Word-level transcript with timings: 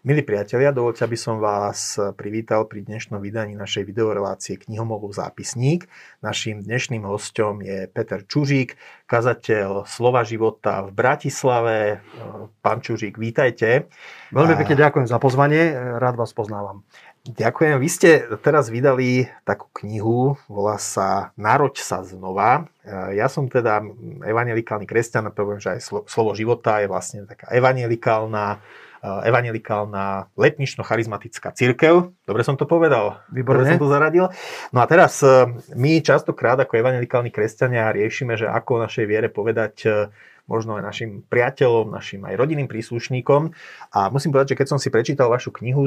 Milí 0.00 0.24
priatelia, 0.24 0.72
dovolte, 0.72 1.04
aby 1.04 1.12
som 1.12 1.44
vás 1.44 2.00
privítal 2.16 2.64
pri 2.64 2.80
dnešnom 2.88 3.20
vydaní 3.20 3.52
našej 3.52 3.84
videorelácie 3.84 4.56
Knihomolov 4.56 5.12
zápisník. 5.12 5.92
Naším 6.24 6.64
dnešným 6.64 7.04
hostom 7.04 7.60
je 7.60 7.84
Peter 7.84 8.24
Čužík, 8.24 8.80
kazateľ 9.04 9.84
Slova 9.84 10.24
života 10.24 10.88
v 10.88 10.96
Bratislave. 10.96 12.00
Pán 12.64 12.80
Čužík, 12.80 13.20
vítajte. 13.20 13.92
Veľmi 14.32 14.56
pekne 14.64 14.88
ďakujem 14.88 15.04
za 15.04 15.20
pozvanie, 15.20 15.76
rád 16.00 16.16
vás 16.16 16.32
poznávam. 16.32 16.80
Ďakujem. 17.28 17.76
Vy 17.76 17.88
ste 17.92 18.24
teraz 18.40 18.72
vydali 18.72 19.28
takú 19.44 19.68
knihu, 19.84 20.40
volá 20.48 20.80
sa 20.80 21.36
Naroď 21.36 21.76
sa 21.76 22.00
znova. 22.00 22.72
Ja 23.12 23.28
som 23.28 23.52
teda 23.52 23.84
evangelikálny 24.24 24.88
kresťan, 24.88 25.28
poviem, 25.36 25.60
že 25.60 25.76
aj 25.76 26.08
slovo 26.08 26.32
života 26.32 26.80
je 26.80 26.88
vlastne 26.88 27.28
taká 27.28 27.52
evangelikálna 27.52 28.64
evangelikálna 29.00 30.28
letnično-charizmatická 30.36 31.56
církev. 31.56 32.12
Dobre 32.28 32.42
som 32.44 32.60
to 32.60 32.68
povedal? 32.68 33.24
Výborne. 33.32 33.64
Dobre 33.64 33.72
som 33.76 33.80
to 33.80 33.88
zaradil? 33.88 34.28
No 34.76 34.84
a 34.84 34.86
teraz 34.86 35.24
eh, 35.24 35.48
my 35.72 36.04
častokrát 36.04 36.60
ako 36.60 36.76
evangelikálni 36.76 37.32
kresťania 37.32 37.92
riešime, 37.96 38.36
že 38.36 38.44
ako 38.44 38.76
o 38.76 38.82
našej 38.84 39.04
viere 39.08 39.28
povedať 39.32 39.74
eh, 39.88 39.92
možno 40.50 40.76
aj 40.76 40.82
našim 40.82 41.10
priateľom, 41.30 41.94
našim 41.94 42.26
aj 42.26 42.34
rodinným 42.34 42.66
príslušníkom. 42.66 43.54
A 43.94 44.10
musím 44.10 44.34
povedať, 44.34 44.52
že 44.52 44.58
keď 44.58 44.66
som 44.66 44.82
si 44.82 44.90
prečítal 44.90 45.30
vašu 45.30 45.54
knihu, 45.54 45.86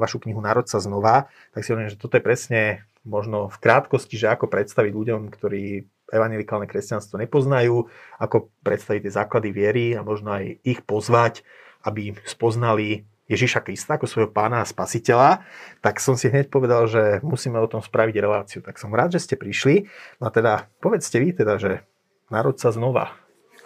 vašu 0.00 0.16
knihu 0.24 0.40
Národ 0.40 0.64
sa 0.64 0.80
znova, 0.80 1.28
tak 1.52 1.60
si 1.60 1.76
hovorím, 1.76 1.92
že 1.92 2.00
toto 2.00 2.16
je 2.16 2.24
presne 2.24 2.88
možno 3.04 3.52
v 3.52 3.56
krátkosti, 3.60 4.16
že 4.16 4.32
ako 4.32 4.48
predstaviť 4.48 4.92
ľuďom, 4.96 5.28
ktorí 5.28 5.84
evangelikálne 6.08 6.64
kresťanstvo 6.64 7.20
nepoznajú, 7.20 7.84
ako 8.16 8.48
predstaviť 8.64 9.00
tie 9.04 9.12
základy 9.12 9.48
viery 9.52 9.86
a 9.92 10.00
možno 10.00 10.40
aj 10.40 10.56
ich 10.64 10.80
pozvať 10.88 11.44
aby 11.84 12.16
spoznali 12.26 13.06
Ježiša 13.28 13.60
Krista 13.60 14.00
ako 14.00 14.08
svojho 14.08 14.30
pána 14.32 14.64
a 14.64 14.68
spasiteľa, 14.68 15.44
tak 15.84 16.00
som 16.00 16.16
si 16.16 16.32
hneď 16.32 16.48
povedal, 16.48 16.88
že 16.88 17.20
musíme 17.20 17.60
o 17.60 17.68
tom 17.68 17.84
spraviť 17.84 18.16
reláciu. 18.16 18.64
Tak 18.64 18.80
som 18.80 18.88
rád, 18.88 19.12
že 19.12 19.20
ste 19.20 19.36
prišli. 19.36 19.84
No 20.16 20.28
a 20.28 20.30
teda 20.32 20.72
povedzte 20.80 21.20
vy 21.20 21.36
teda, 21.36 21.60
že 21.60 21.84
národ 22.32 22.56
sa 22.56 22.72
znova. 22.72 23.12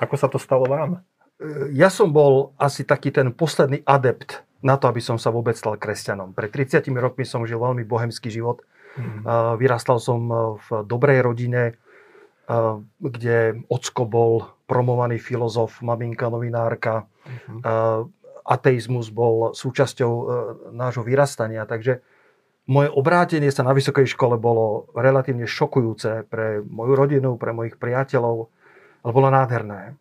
Ako 0.03 0.19
sa 0.19 0.27
to 0.27 0.43
stalo 0.43 0.67
vám? 0.67 1.07
Ja 1.71 1.95
som 1.95 2.11
bol 2.11 2.59
asi 2.59 2.83
taký 2.83 3.15
ten 3.15 3.31
posledný 3.31 3.87
adept 3.87 4.43
na 4.67 4.79
to, 4.79 4.91
aby 4.91 4.99
som 4.99 5.15
sa 5.15 5.31
vôbec 5.31 5.55
stal 5.55 5.79
kresťanom. 5.79 6.35
Pred 6.35 6.51
30 6.51 6.87
rokmi 6.99 7.23
som 7.23 7.47
žil 7.47 7.59
veľmi 7.59 7.87
bohemský 7.87 8.31
život. 8.31 8.67
Mm. 8.99 9.27
Vyrastal 9.63 9.99
som 10.03 10.27
v 10.59 10.69
dobrej 10.87 11.23
rodine, 11.23 11.79
kde 12.99 13.63
ocko 13.71 14.03
bol 14.05 14.33
promovaný 14.67 15.23
filozof, 15.23 15.79
maminka 15.85 16.27
novinárka. 16.27 17.07
Uh-huh. 17.23 18.11
Ateizmus 18.43 19.15
bol 19.15 19.55
súčasťou 19.55 20.13
e, 20.13 20.25
nášho 20.75 21.07
vyrastania, 21.07 21.63
takže 21.63 22.03
moje 22.67 22.91
obrátenie 22.91 23.51
sa 23.55 23.63
na 23.63 23.71
vysokej 23.71 24.11
škole 24.11 24.35
bolo 24.39 24.91
relatívne 24.99 25.47
šokujúce 25.47 26.27
pre 26.27 26.63
moju 26.67 26.95
rodinu, 26.99 27.39
pre 27.39 27.55
mojich 27.55 27.79
priateľov, 27.79 28.51
ale 29.07 29.11
bolo 29.15 29.29
nádherné. 29.31 29.95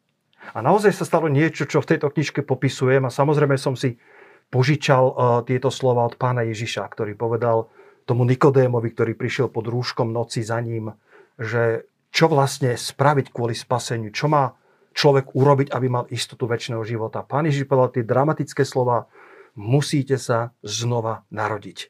A 0.53 0.57
naozaj 0.65 0.93
sa 0.97 1.05
stalo 1.05 1.29
niečo, 1.29 1.69
čo 1.69 1.85
v 1.85 1.89
tejto 1.93 2.09
knižke 2.09 2.41
popisujem 2.41 3.05
a 3.05 3.13
samozrejme 3.13 3.61
som 3.61 3.77
si 3.77 4.01
požičal 4.49 5.03
uh, 5.05 5.13
tieto 5.45 5.69
slova 5.69 6.05
od 6.05 6.17
pána 6.17 6.41
Ježiša, 6.43 6.89
ktorý 6.89 7.13
povedal 7.13 7.69
tomu 8.09 8.25
Nikodémovi, 8.25 8.89
ktorý 8.89 9.13
prišiel 9.13 9.47
pod 9.53 9.69
rúškom 9.69 10.09
noci 10.09 10.41
za 10.41 10.57
ním, 10.59 10.91
že 11.37 11.85
čo 12.11 12.27
vlastne 12.27 12.75
spraviť 12.75 13.31
kvôli 13.31 13.55
spaseniu, 13.55 14.11
čo 14.11 14.27
má 14.27 14.53
človek 14.91 15.31
urobiť, 15.31 15.71
aby 15.71 15.87
mal 15.87 16.05
istotu 16.11 16.45
väčšného 16.45 16.83
života. 16.83 17.23
Pán 17.23 17.47
Ježiš 17.47 17.65
povedal 17.65 17.95
tie 17.95 18.03
dramatické 18.03 18.67
slova, 18.67 19.07
musíte 19.55 20.19
sa 20.19 20.51
znova 20.63 21.23
narodiť. 21.31 21.87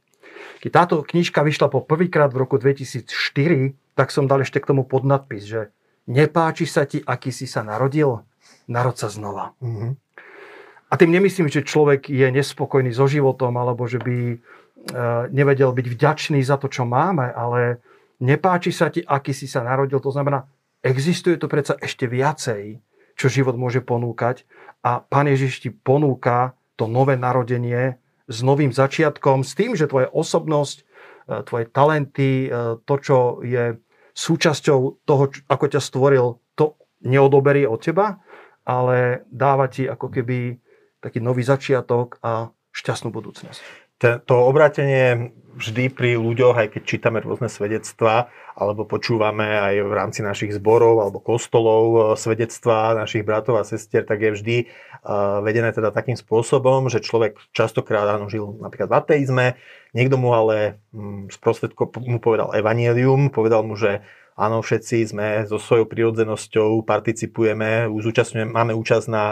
Keď 0.62 0.72
táto 0.72 0.96
knižka 1.02 1.42
vyšla 1.42 1.74
po 1.74 1.82
prvýkrát 1.82 2.30
v 2.30 2.46
roku 2.46 2.62
2004, 2.62 3.10
tak 3.98 4.14
som 4.14 4.30
dal 4.30 4.46
ešte 4.46 4.62
k 4.62 4.70
tomu 4.70 4.86
podnadpis, 4.86 5.44
že 5.46 5.62
nepáči 6.06 6.70
sa 6.70 6.86
ti, 6.86 7.02
aký 7.02 7.34
si 7.34 7.50
sa 7.50 7.66
narodil, 7.66 8.22
narod 8.70 8.98
sa 8.98 9.10
znova. 9.10 9.58
Mm-hmm. 9.62 9.92
A 10.92 10.94
tým 11.00 11.12
nemyslím, 11.12 11.48
že 11.48 11.66
človek 11.66 12.12
je 12.12 12.28
nespokojný 12.30 12.92
so 12.92 13.08
životom, 13.08 13.56
alebo 13.56 13.88
že 13.88 13.98
by 14.04 14.18
e, 14.36 14.38
nevedel 15.32 15.72
byť 15.72 15.88
vďačný 15.88 16.40
za 16.44 16.60
to, 16.60 16.68
čo 16.68 16.84
máme, 16.84 17.32
ale 17.32 17.80
nepáči 18.22 18.70
sa 18.70 18.94
ti, 18.94 19.02
aký 19.02 19.34
si 19.34 19.50
sa 19.50 19.66
narodil. 19.66 19.98
To 19.98 20.14
znamená, 20.14 20.46
existuje 20.86 21.36
to 21.36 21.50
predsa 21.50 21.76
ešte 21.82 22.06
viacej, 22.06 22.80
čo 23.18 23.28
život 23.28 23.58
môže 23.58 23.82
ponúkať. 23.82 24.46
A 24.86 25.02
Pán 25.02 25.28
Ježiš 25.28 25.66
ti 25.66 25.70
ponúka 25.74 26.54
to 26.78 26.86
nové 26.86 27.18
narodenie 27.18 27.98
s 28.30 28.46
novým 28.46 28.72
začiatkom, 28.72 29.44
s 29.44 29.58
tým, 29.58 29.76
že 29.76 29.90
tvoja 29.90 30.08
osobnosť, 30.08 30.78
e, 30.80 30.84
tvoje 31.44 31.66
talenty, 31.68 32.48
e, 32.48 32.80
to, 32.88 32.96
čo 33.02 33.18
je 33.44 33.76
súčasťou 34.16 35.04
toho, 35.04 35.24
ako 35.52 35.66
ťa 35.68 35.82
stvoril, 35.84 36.40
to 36.56 36.80
neodoberie 37.04 37.68
od 37.68 37.82
teba, 37.82 38.22
ale 38.64 39.26
dáva 39.28 39.68
ti 39.68 39.90
ako 39.90 40.08
keby 40.08 40.58
taký 41.02 41.20
nový 41.20 41.42
začiatok 41.42 42.22
a 42.22 42.54
šťastnú 42.72 43.10
budúcnosť 43.12 43.91
to 44.02 44.36
obrátenie 44.50 45.32
vždy 45.62 45.92
pri 45.94 46.18
ľuďoch, 46.18 46.56
aj 46.58 46.68
keď 46.74 46.82
čítame 46.88 47.22
rôzne 47.22 47.52
svedectvá, 47.52 48.32
alebo 48.56 48.88
počúvame 48.88 49.46
aj 49.46 49.76
v 49.84 49.92
rámci 49.94 50.20
našich 50.26 50.58
zborov 50.58 51.04
alebo 51.04 51.22
kostolov 51.22 51.84
e, 51.92 51.98
svedectvá 52.18 52.98
našich 52.98 53.22
bratov 53.22 53.60
a 53.60 53.68
sestier, 53.68 54.08
tak 54.08 54.24
je 54.24 54.32
vždy 54.34 54.58
e, 54.64 54.66
vedené 55.46 55.70
teda 55.76 55.94
takým 55.94 56.16
spôsobom, 56.16 56.88
že 56.90 57.04
človek 57.04 57.38
častokrát 57.54 58.08
áno, 58.10 58.32
žil 58.32 58.58
napríklad 58.60 58.90
v 58.90 58.98
ateizme, 58.98 59.46
niekto 59.94 60.16
mu 60.18 60.34
ale 60.34 60.82
mm, 60.96 61.32
sprostredko 61.36 61.92
mu 62.00 62.18
povedal 62.18 62.52
evanielium, 62.56 63.30
povedal 63.30 63.62
mu, 63.62 63.78
že 63.78 64.02
áno, 64.40 64.64
všetci 64.64 64.98
sme 65.14 65.28
so 65.46 65.60
svojou 65.60 65.86
prirodzenosťou 65.86 66.82
participujeme, 66.88 67.92
máme 68.50 68.74
účasť 68.74 69.06
na 69.12 69.24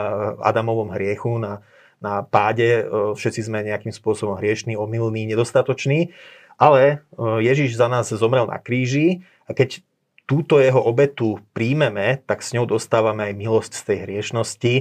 Adamovom 0.43 0.93
hriechu, 0.93 1.39
na 1.39 1.63
na 1.99 2.23
páde, 2.23 2.83
e, 2.83 3.13
všetci 3.15 3.45
sme 3.45 3.63
nejakým 3.63 3.91
spôsobom 3.91 4.39
hriešní, 4.39 4.79
omylní, 4.79 5.27
nedostatoční, 5.27 6.15
ale 6.59 7.03
e, 7.15 7.43
Ježiš 7.43 7.79
za 7.79 7.87
nás 7.87 8.11
zomrel 8.11 8.47
na 8.47 8.59
kríži 8.59 9.23
a 9.47 9.55
keď 9.55 9.83
túto 10.29 10.61
jeho 10.61 10.77
obetu 10.77 11.41
príjmeme, 11.57 12.21
tak 12.29 12.45
s 12.45 12.53
ňou 12.53 12.69
dostávame 12.69 13.25
aj 13.25 13.33
milosť 13.33 13.71
z 13.73 13.83
tej 13.83 13.97
hriešnosti 14.05 14.73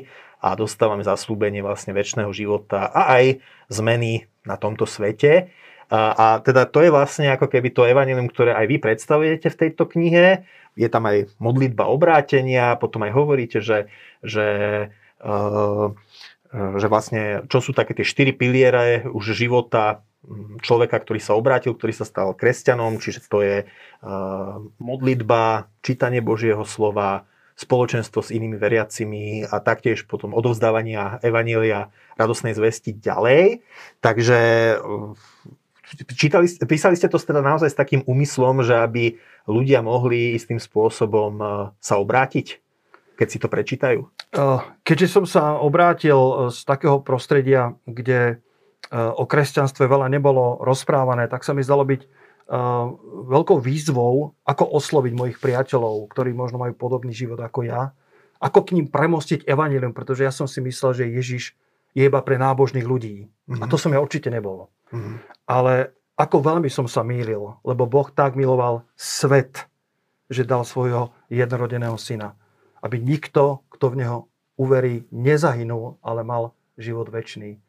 a 0.45 0.53
dostávame 0.55 1.01
zaslúbenie 1.03 1.65
vlastne 1.65 1.97
väčšného 1.97 2.29
života 2.37 2.93
a 2.93 3.17
aj 3.17 3.41
zmeny 3.73 4.29
na 4.45 4.61
tomto 4.61 4.85
svete. 4.85 5.49
A, 5.89 6.13
a 6.13 6.27
teda 6.45 6.69
to 6.69 6.85
je 6.85 6.93
vlastne 6.93 7.33
ako 7.33 7.49
keby 7.49 7.73
to 7.73 7.89
evanilium, 7.89 8.29
ktoré 8.29 8.53
aj 8.53 8.67
vy 8.69 8.77
predstavujete 8.77 9.49
v 9.49 9.61
tejto 9.67 9.89
knihe. 9.89 10.45
Je 10.77 10.89
tam 10.93 11.09
aj 11.09 11.33
modlitba 11.41 11.89
obrátenia, 11.89 12.77
potom 12.77 13.09
aj 13.09 13.13
hovoríte, 13.17 13.65
že, 13.65 13.89
že 14.21 14.47
uh, 15.25 15.97
že 16.53 16.87
vlastne, 16.89 17.45
čo 17.53 17.61
sú 17.61 17.77
také 17.77 17.93
tie 17.93 18.07
štyri 18.07 18.33
piliere 18.33 19.05
už 19.09 19.37
života 19.37 20.05
človeka, 20.65 20.99
ktorý 20.99 21.21
sa 21.23 21.37
obrátil, 21.39 21.77
ktorý 21.77 21.95
sa 21.95 22.09
stal 22.09 22.35
kresťanom, 22.35 22.99
čiže 23.01 23.25
to 23.29 23.39
je 23.45 23.57
modlitba, 24.81 25.69
čítanie 25.85 26.25
Božieho 26.25 26.65
slova, 26.65 27.29
spoločenstvo 27.59 28.23
s 28.23 28.31
inými 28.31 28.55
veriacimi 28.55 29.43
a 29.43 29.59
taktiež 29.59 30.07
potom 30.07 30.31
odovzdávania 30.31 31.19
Evanielia 31.27 31.91
radosnej 32.15 32.55
zvesti 32.55 32.95
ďalej. 32.95 33.67
Takže 33.99 34.39
čítali, 36.15 36.47
písali 36.47 36.95
ste 36.95 37.11
to 37.11 37.19
teda 37.19 37.43
naozaj 37.43 37.75
s 37.75 37.81
takým 37.81 38.07
úmyslom, 38.07 38.63
že 38.63 38.79
aby 38.79 39.19
ľudia 39.51 39.83
mohli 39.83 40.39
istým 40.39 40.63
spôsobom 40.63 41.43
sa 41.83 41.95
obrátiť 41.99 42.63
keď 43.19 43.29
si 43.29 43.39
to 43.43 43.51
prečítajú? 43.51 44.07
Keďže 44.85 45.09
som 45.09 45.25
sa 45.25 45.57
obrátil 45.57 46.17
e, 46.17 46.33
z 46.53 46.61
takého 46.69 47.01
prostredia, 47.01 47.73
kde 47.89 48.21
e, 48.29 48.37
o 48.93 49.25
kresťanstve 49.25 49.89
veľa 49.89 50.13
nebolo 50.13 50.61
rozprávané, 50.61 51.33
tak 51.33 51.45
sa 51.45 51.57
mi 51.57 51.65
zdalo 51.65 51.85
byť 51.89 52.29
veľkou 53.29 53.61
výzvou, 53.61 54.33
ako 54.49 54.65
osloviť 54.73 55.13
mojich 55.13 55.37
priateľov, 55.37 56.09
ktorí 56.09 56.33
možno 56.33 56.57
majú 56.57 56.73
podobný 56.73 57.13
život 57.13 57.37
ako 57.45 57.69
ja, 57.69 57.93
ako 58.41 58.65
k 58.65 58.81
ním 58.81 58.89
premostiť 58.89 59.45
evanilium, 59.45 59.93
pretože 59.93 60.25
ja 60.25 60.33
som 60.33 60.49
si 60.49 60.65
myslel, 60.65 60.97
že 60.97 61.13
Ježiš 61.13 61.53
je 61.93 62.09
iba 62.09 62.25
pre 62.25 62.41
nábožných 62.41 62.89
ľudí. 62.89 63.29
Mm-hmm. 63.29 63.61
A 63.61 63.65
to 63.69 63.77
som 63.77 63.93
ja 63.93 64.01
určite 64.01 64.33
nebol. 64.33 64.73
Mm-hmm. 64.89 65.45
Ale 65.45 65.93
ako 66.17 66.41
veľmi 66.41 66.73
som 66.73 66.89
sa 66.89 67.05
mýlil, 67.05 67.53
lebo 67.69 67.85
Boh 67.85 68.09
tak 68.09 68.33
miloval 68.33 68.81
svet, 68.97 69.69
že 70.33 70.49
dal 70.49 70.65
svojho 70.65 71.13
jednorodeného 71.29 72.01
syna 72.01 72.33
aby 72.83 73.03
nikto, 73.03 73.67
kto 73.79 73.95
v 73.95 73.99
neho 74.03 74.19
uverí, 74.59 75.07
nezahynul, 75.15 76.03
ale 76.03 76.27
mal 76.27 76.59
život 76.75 77.07
väčší. 77.07 77.63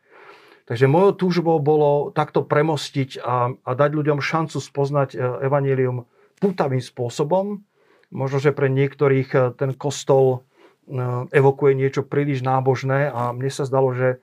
Takže 0.70 0.86
mojou 0.86 1.18
túžbou 1.18 1.58
bolo 1.58 2.14
takto 2.14 2.46
premostiť 2.46 3.22
a, 3.22 3.54
a 3.54 3.70
dať 3.74 3.90
ľuďom 3.90 4.22
šancu 4.22 4.62
spoznať 4.62 5.10
e, 5.14 5.18
evanílium 5.50 6.06
pútavým 6.38 6.82
spôsobom. 6.82 7.66
Možno, 8.14 8.38
že 8.38 8.54
pre 8.54 8.70
niektorých 8.70 9.30
e, 9.34 9.40
ten 9.58 9.74
kostol 9.74 10.46
e, 10.86 10.94
evokuje 11.34 11.74
niečo 11.74 12.06
príliš 12.06 12.46
nábožné 12.46 13.10
a 13.10 13.34
mne 13.34 13.50
sa 13.50 13.66
zdalo, 13.66 13.94
že 13.94 14.22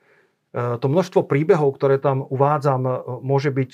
to 0.56 0.88
množstvo 0.88 1.28
príbehov, 1.28 1.76
ktoré 1.76 2.00
tam 2.00 2.24
uvádzam, 2.24 2.80
môže 3.20 3.52
byť 3.52 3.72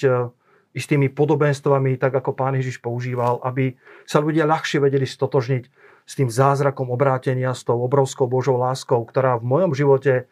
istými 0.73 1.13
podobenstvami, 1.13 2.01
tak 2.01 2.17
ako 2.17 2.33
pán 2.33 2.57
Ježiš 2.57 2.81
používal, 2.81 3.41
aby 3.45 3.77
sa 4.09 4.25
ľudia 4.25 4.49
ľahšie 4.49 4.81
vedeli 4.81 5.05
stotožniť 5.05 5.65
s 6.03 6.13
tým 6.19 6.29
zázrakom 6.33 6.91
obrátenia, 6.91 7.53
s 7.55 7.63
tou 7.63 7.79
obrovskou 7.79 8.27
Božou 8.27 8.59
láskou, 8.59 9.05
ktorá 9.05 9.39
v 9.39 9.47
mojom 9.47 9.73
živote 9.77 10.27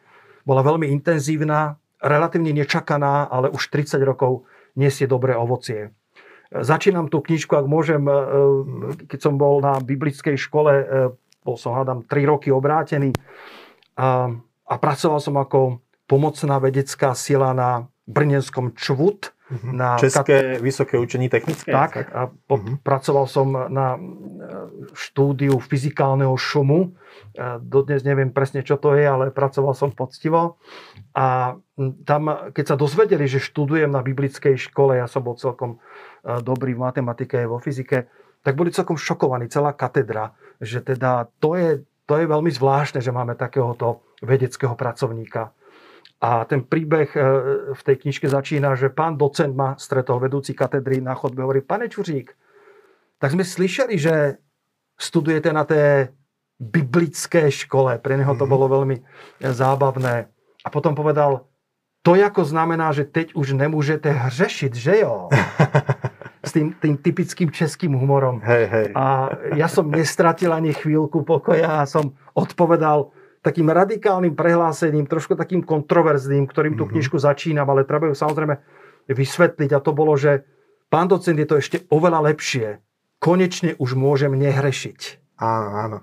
bola 0.49 0.65
veľmi 0.65 0.89
intenzívna, 0.89 1.77
relatívne 2.01 2.57
nečakaná, 2.57 3.29
ale 3.29 3.53
už 3.53 3.69
30 3.69 4.01
rokov 4.03 4.49
nesie 4.75 5.05
dobré 5.05 5.37
ovocie. 5.37 5.93
Začínam 6.51 7.07
tú 7.07 7.23
knižku, 7.23 7.55
ak 7.55 7.67
môžem, 7.71 8.03
e, 8.11 8.15
keď 9.07 9.19
som 9.23 9.39
bol 9.39 9.63
na 9.63 9.79
biblickej 9.79 10.35
škole, 10.35 10.73
e, 10.75 10.85
bol 11.47 11.55
som, 11.55 11.79
hádam, 11.79 12.03
3 12.03 12.27
roky 12.27 12.51
obrátený 12.51 13.15
a, 13.95 14.35
a 14.67 14.75
pracoval 14.75 15.23
som 15.23 15.39
ako 15.39 15.79
pomocná 16.11 16.59
vedecká 16.59 17.15
sila 17.15 17.55
na 17.55 17.87
Brnenskom 18.11 18.75
ČVUT, 18.75 19.31
Uh-huh. 19.51 19.75
Na 19.75 19.99
České 19.99 20.55
kat... 20.55 20.63
vysoké 20.63 20.99
učení 20.99 21.29
technické? 21.29 21.73
Tak, 21.73 21.97
a 22.15 22.31
po, 22.47 22.57
uh-huh. 22.57 22.79
pracoval 22.83 23.27
som 23.27 23.51
na 23.67 23.99
e, 23.99 24.01
štúdiu 24.95 25.59
fyzikálneho 25.59 26.35
šumu. 26.39 26.95
Dodnes 27.59 28.07
neviem 28.07 28.31
presne, 28.31 28.63
čo 28.63 28.79
to 28.79 28.95
je, 28.95 29.03
ale 29.07 29.35
pracoval 29.35 29.75
som 29.75 29.91
poctivo. 29.91 30.59
A 31.15 31.59
tam, 32.07 32.23
keď 32.55 32.65
sa 32.65 32.77
dozvedeli, 32.79 33.27
že 33.27 33.43
študujem 33.43 33.91
na 33.91 34.03
biblickej 34.03 34.55
škole, 34.71 34.99
ja 34.99 35.11
som 35.11 35.27
bol 35.27 35.35
celkom 35.35 35.83
e, 36.23 36.39
dobrý 36.43 36.79
v 36.79 36.87
matematike 36.87 37.43
a 37.43 37.51
vo 37.51 37.59
fyzike, 37.59 38.07
tak 38.41 38.55
boli 38.57 38.71
celkom 38.71 38.97
šokovaní, 38.97 39.51
celá 39.51 39.75
katedra, 39.75 40.33
že 40.63 40.81
teda 40.81 41.29
to 41.43 41.59
je, 41.59 41.83
to 42.07 42.15
je 42.17 42.25
veľmi 42.25 42.49
zvláštne, 42.55 43.03
že 43.03 43.13
máme 43.13 43.37
takéhoto 43.37 44.07
vedeckého 44.23 44.79
pracovníka. 44.79 45.53
A 46.21 46.45
ten 46.45 46.61
príbeh 46.61 47.09
e, 47.17 47.21
v 47.73 47.83
tej 47.83 47.97
knižke 47.97 48.29
začína, 48.29 48.77
že 48.77 48.93
pán 48.93 49.17
docent 49.17 49.57
ma 49.57 49.73
stretol 49.81 50.21
vedúci 50.21 50.53
katedry 50.53 51.01
na 51.01 51.17
chodbe, 51.17 51.41
hovorí, 51.41 51.65
pane 51.65 51.89
Čuřík, 51.89 52.37
tak 53.17 53.33
sme 53.33 53.45
slyšeli, 53.45 53.97
že 53.97 54.37
studujete 55.01 55.49
na 55.53 55.65
té 55.65 56.13
biblické 56.61 57.49
škole. 57.49 57.97
Pre 57.97 58.15
neho 58.21 58.37
to 58.37 58.45
mhm. 58.45 58.53
bolo 58.53 58.67
veľmi 58.69 59.01
zábavné. 59.41 60.29
A 60.61 60.69
potom 60.69 60.93
povedal, 60.93 61.49
to 62.01 62.17
ako 62.17 62.49
znamená, 62.49 62.93
že 62.97 63.05
teď 63.05 63.37
už 63.37 63.57
nemôžete 63.57 64.09
hřešiť, 64.09 64.73
že 64.73 64.95
jo? 65.05 65.29
S 66.41 66.57
tým, 66.57 66.73
tým 66.73 66.97
typickým 66.97 67.53
českým 67.53 67.93
humorom. 67.93 68.41
Hej, 68.41 68.65
hej. 68.73 68.87
A 68.97 69.29
ja 69.61 69.69
som 69.69 69.93
nestratil 69.93 70.49
ani 70.49 70.73
chvíľku 70.73 71.21
pokoja 71.21 71.85
a 71.85 71.89
som 71.89 72.17
odpovedal, 72.33 73.13
takým 73.41 73.73
radikálnym 73.73 74.37
prehlásením, 74.37 75.09
trošku 75.09 75.33
takým 75.37 75.65
kontroverzným, 75.65 76.45
ktorým 76.45 76.77
tú 76.77 76.85
mhm. 76.89 76.93
knižku 76.97 77.17
začínam, 77.17 77.69
ale 77.69 77.89
treba 77.89 78.09
ju 78.13 78.17
samozrejme 78.17 78.61
vysvetliť. 79.09 79.71
A 79.73 79.83
to 79.83 79.93
bolo, 79.97 80.15
že 80.15 80.45
pán 80.93 81.09
docent 81.09 81.37
je 81.41 81.49
to 81.49 81.57
ešte 81.59 81.77
oveľa 81.89 82.33
lepšie. 82.33 82.81
Konečne 83.21 83.77
už 83.77 83.97
môžem 84.01 84.33
nehrešiť. 84.33 85.01
Áno, 85.41 85.69
áno. 85.77 85.99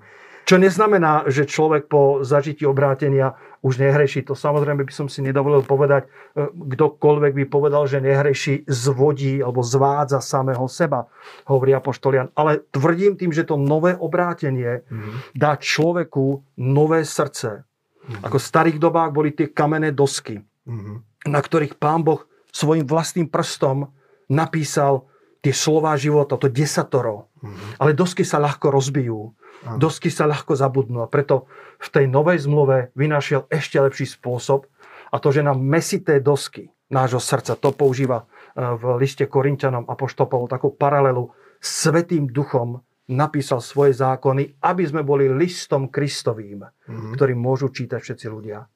Čo 0.48 0.56
neznamená, 0.56 1.28
že 1.28 1.44
človek 1.44 1.92
po 1.92 2.24
zažití 2.24 2.64
obrátenia 2.64 3.36
už 3.60 3.84
nehreší. 3.84 4.24
To 4.24 4.32
samozrejme 4.32 4.80
by 4.80 4.92
som 4.96 5.04
si 5.04 5.20
nedovolil 5.20 5.60
povedať. 5.60 6.08
E, 6.08 6.48
kdokoľvek 6.48 7.36
by 7.36 7.44
povedal, 7.52 7.84
že 7.84 8.00
nehreší, 8.00 8.64
zvodí 8.64 9.44
alebo 9.44 9.60
zvádza 9.60 10.24
samého 10.24 10.64
seba, 10.64 11.04
hovorí 11.52 11.76
apoštolian. 11.76 12.32
Ale 12.32 12.64
tvrdím 12.72 13.20
tým, 13.20 13.28
že 13.28 13.44
to 13.44 13.60
nové 13.60 13.92
obrátenie 13.92 14.88
mm-hmm. 14.88 15.36
dá 15.36 15.60
človeku 15.60 16.40
nové 16.56 17.04
srdce. 17.04 17.68
Mm-hmm. 17.68 18.24
Ako 18.24 18.40
v 18.40 18.48
starých 18.48 18.78
dobách 18.80 19.12
boli 19.12 19.36
tie 19.36 19.52
kamenné 19.52 19.92
dosky, 19.92 20.40
mm-hmm. 20.40 21.28
na 21.28 21.44
ktorých 21.44 21.76
pán 21.76 22.00
Boh 22.00 22.24
svojim 22.48 22.88
vlastným 22.88 23.28
prstom 23.28 23.92
napísal 24.32 25.04
tie 25.44 25.52
slová 25.52 25.92
života, 26.00 26.40
to 26.40 26.48
desatoro. 26.48 27.28
Mm-hmm. 27.44 27.84
Ale 27.84 27.92
dosky 27.92 28.24
sa 28.24 28.40
ľahko 28.40 28.72
rozbijú. 28.72 29.36
Dosky 29.76 30.08
sa 30.08 30.24
ľahko 30.24 30.56
zabudnú 30.56 31.04
a 31.04 31.10
preto 31.10 31.50
v 31.76 31.88
tej 31.92 32.06
novej 32.08 32.48
zmluve 32.48 32.94
vynašiel 32.96 33.50
ešte 33.52 33.76
lepší 33.76 34.08
spôsob 34.08 34.64
a 35.12 35.16
to, 35.20 35.28
že 35.28 35.44
na 35.44 35.52
mesité 35.52 36.22
dosky 36.22 36.72
nášho 36.88 37.20
srdca, 37.20 37.56
to 37.56 37.72
používa 37.76 38.24
e, 38.24 38.64
v 38.64 38.96
liste 38.96 39.28
Korintianom 39.28 39.84
a 39.88 39.92
poštopol 39.92 40.48
takú 40.48 40.72
paralelu, 40.72 41.28
svetým 41.60 42.28
duchom 42.28 42.80
napísal 43.08 43.64
svoje 43.64 43.96
zákony, 43.96 44.60
aby 44.60 44.84
sme 44.84 45.00
boli 45.04 45.28
listom 45.32 45.88
Kristovým, 45.88 46.60
mm-hmm. 46.64 47.12
ktorý 47.16 47.32
môžu 47.36 47.72
čítať 47.72 48.00
všetci 48.00 48.26
ľudia. 48.28 48.68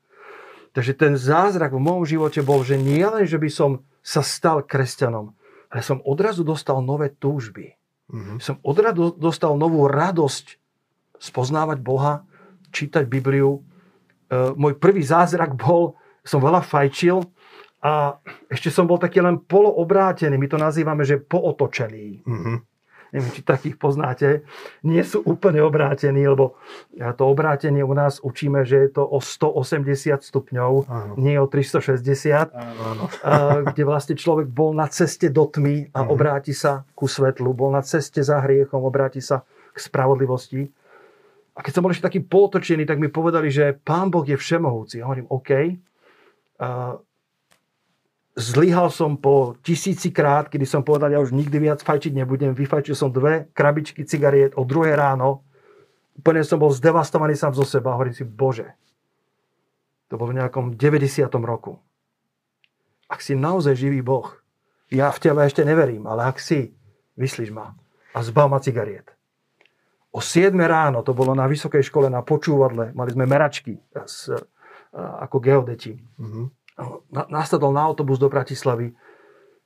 Takže 0.73 0.93
ten 0.97 1.21
zázrak 1.21 1.77
v 1.77 1.85
môjom 1.85 2.05
živote 2.09 2.41
bol, 2.41 2.65
že 2.65 2.81
nie 2.81 3.05
len, 3.05 3.29
že 3.29 3.37
by 3.37 3.51
som 3.53 3.85
sa 4.01 4.25
stal 4.25 4.65
kresťanom, 4.65 5.37
ale 5.69 5.81
som 5.85 6.01
odrazu 6.01 6.49
dostal 6.49 6.81
nové 6.81 7.13
túžby. 7.13 7.77
Mm-hmm. 8.09 8.37
Som 8.41 8.57
odrazu 8.65 9.13
dostal 9.13 9.57
novú 9.61 9.85
radosť 9.85 10.62
spoznávať 11.23 11.79
Boha, 11.79 12.27
čítať 12.75 13.07
Bibliu. 13.07 13.63
E, 14.27 14.53
môj 14.59 14.75
prvý 14.83 15.07
zázrak 15.07 15.55
bol, 15.55 15.95
som 16.27 16.43
veľa 16.43 16.67
fajčil 16.67 17.23
a 17.83 18.19
ešte 18.51 18.75
som 18.75 18.91
bol 18.91 18.99
taký 18.99 19.23
len 19.23 19.39
poloobrátený. 19.39 20.35
My 20.35 20.49
to 20.51 20.59
nazývame, 20.59 21.07
že 21.07 21.23
pootočený. 21.23 22.27
Mm-hmm. 22.27 22.57
Neviem, 23.13 23.33
či 23.37 23.45
takých 23.45 23.77
poznáte. 23.77 24.41
Nie 24.81 25.05
sú 25.05 25.21
úplne 25.21 25.61
obrátení, 25.61 26.25
lebo 26.25 26.57
to 26.97 27.29
obrátenie 27.29 27.85
u 27.85 27.93
nás 27.93 28.25
učíme, 28.25 28.65
že 28.65 28.89
je 28.89 28.91
to 28.97 29.05
o 29.05 29.21
180 29.21 30.25
stupňov, 30.25 30.73
áno. 30.89 31.13
nie 31.21 31.37
o 31.37 31.45
360. 31.45 32.57
Áno, 32.57 32.83
áno. 32.97 33.05
kde 33.69 33.83
vlastne 33.85 34.17
človek 34.17 34.49
bol 34.49 34.73
na 34.73 34.89
ceste 34.89 35.29
do 35.29 35.45
tmy 35.45 35.93
a 35.93 36.01
mm-hmm. 36.01 36.09
obráti 36.09 36.57
sa 36.57 36.89
ku 36.97 37.05
svetlu. 37.05 37.53
Bol 37.53 37.77
na 37.77 37.85
ceste 37.85 38.25
za 38.25 38.41
hriechom, 38.41 38.81
obráti 38.81 39.21
sa 39.21 39.45
k 39.77 39.79
spravodlivosti. 39.79 40.73
A 41.53 41.61
keď 41.61 41.73
som 41.75 41.83
bol 41.85 41.93
ešte 41.93 42.09
taký 42.09 42.21
polotočený, 42.25 42.89
tak 42.89 42.97
mi 42.97 43.13
povedali, 43.13 43.53
že 43.53 43.77
Pán 43.77 44.09
Boh 44.09 44.25
je 44.25 44.41
všemohúci. 44.41 45.01
Ja 45.01 45.09
hovorím, 45.09 45.29
OK. 45.29 45.51
Uh, 46.57 46.97
zlyhal 48.33 48.89
som 48.89 49.21
po 49.21 49.61
tisíci 49.61 50.09
krát, 50.09 50.49
kedy 50.49 50.65
som 50.65 50.81
povedal, 50.81 51.13
ja 51.13 51.21
už 51.21 51.37
nikdy 51.37 51.69
viac 51.69 51.85
fajčiť 51.85 52.17
nebudem. 52.17 52.57
Vyfajčil 52.57 52.97
som 52.97 53.13
dve 53.13 53.53
krabičky 53.53 54.09
cigariet 54.09 54.57
o 54.57 54.65
druhé 54.65 54.97
ráno. 54.97 55.45
Úplne 56.17 56.41
som 56.41 56.57
bol 56.57 56.73
zdevastovaný 56.73 57.37
sám 57.37 57.53
zo 57.53 57.69
seba. 57.69 57.93
Hovorím 57.93 58.17
si, 58.17 58.25
Bože, 58.25 58.73
to 60.09 60.17
bolo 60.17 60.33
v 60.33 60.41
nejakom 60.41 60.77
90. 60.77 61.29
roku. 61.45 61.77
Ak 63.13 63.21
si 63.21 63.37
naozaj 63.37 63.77
živý 63.77 64.01
Boh, 64.01 64.41
ja 64.89 65.13
v 65.13 65.21
teba 65.21 65.45
ešte 65.45 65.65
neverím, 65.65 66.09
ale 66.09 66.33
ak 66.33 66.41
si, 66.41 66.73
vyslíš 67.17 67.53
ma 67.53 67.77
a 68.13 68.19
zbav 68.25 68.49
ma 68.49 68.61
cigariet. 68.61 69.09
O 70.13 70.21
7 70.21 70.53
ráno, 70.61 71.01
to 71.01 71.17
bolo 71.17 71.33
na 71.33 71.49
vysokej 71.49 71.81
škole 71.89 72.13
na 72.13 72.21
počúvadle, 72.21 72.93
mali 72.93 73.11
sme 73.17 73.25
meračky 73.25 73.81
s, 74.05 74.29
ako 74.93 75.41
geodeti. 75.41 75.97
Mm-hmm. 75.97 76.45
Na, 77.17 77.23
nasadol 77.33 77.73
na 77.73 77.81
autobus 77.89 78.21
do 78.21 78.29
Bratislavy. 78.29 78.93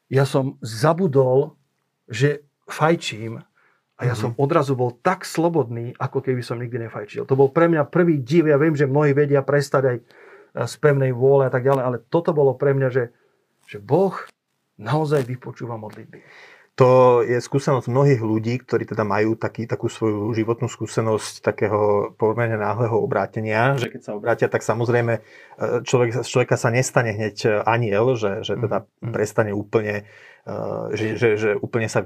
Ja 0.07 0.23
som 0.23 0.55
zabudol, 0.62 1.59
že 2.07 2.47
fajčím 2.71 3.43
a 3.43 4.00
ja 4.07 4.15
mm-hmm. 4.15 4.23
som 4.23 4.31
odrazu 4.38 4.79
bol 4.79 4.95
tak 5.03 5.26
slobodný, 5.26 5.99
ako 5.99 6.23
keby 6.23 6.47
som 6.47 6.62
nikdy 6.62 6.87
nefajčil. 6.87 7.26
To 7.26 7.35
bol 7.35 7.50
pre 7.50 7.67
mňa 7.67 7.91
prvý 7.91 8.23
div. 8.23 8.47
Ja 8.47 8.55
viem, 8.55 8.79
že 8.79 8.87
mnohí 8.87 9.19
vedia 9.19 9.43
prestať 9.43 9.83
aj 9.83 9.99
z 10.65 10.75
pevnej 10.79 11.11
vôle 11.11 11.50
a 11.50 11.53
tak 11.53 11.67
ďalej, 11.67 11.83
ale 11.83 11.97
toto 12.07 12.31
bolo 12.31 12.55
pre 12.55 12.73
mňa, 12.73 12.88
že, 12.88 13.05
že 13.67 13.83
Boh 13.83 14.15
naozaj 14.79 15.26
vypočúva 15.26 15.76
modlitby. 15.76 16.23
To 16.76 17.25
je 17.25 17.40
skúsenosť 17.40 17.88
mnohých 17.88 18.21
ľudí, 18.21 18.61
ktorí 18.61 18.85
teda 18.85 19.00
majú 19.00 19.33
taký, 19.33 19.64
takú 19.64 19.88
svoju 19.88 20.28
životnú 20.37 20.68
skúsenosť 20.68 21.40
takého 21.40 22.12
pomerne 22.21 22.61
náhleho 22.61 23.00
obrátenia, 23.00 23.80
že 23.80 23.88
keď 23.88 24.00
sa 24.04 24.12
obrátia, 24.12 24.52
tak 24.52 24.61
samozrejme 24.61 25.12
e, 25.16 25.21
človek, 25.88 26.21
z 26.21 26.28
človeka 26.28 26.61
sa 26.61 26.68
nestane 26.68 27.16
hneď 27.16 27.64
aniel, 27.64 28.12
že, 28.21 28.45
že 28.45 28.61
teda 28.61 28.85
mm, 28.85 29.09
mm. 29.09 29.12
prestane 29.16 29.56
úplne, 29.56 30.04
e, 30.45 30.52
že, 30.92 31.16
že, 31.16 31.28
že 31.40 31.50
úplne 31.56 31.88
sa 31.88 32.04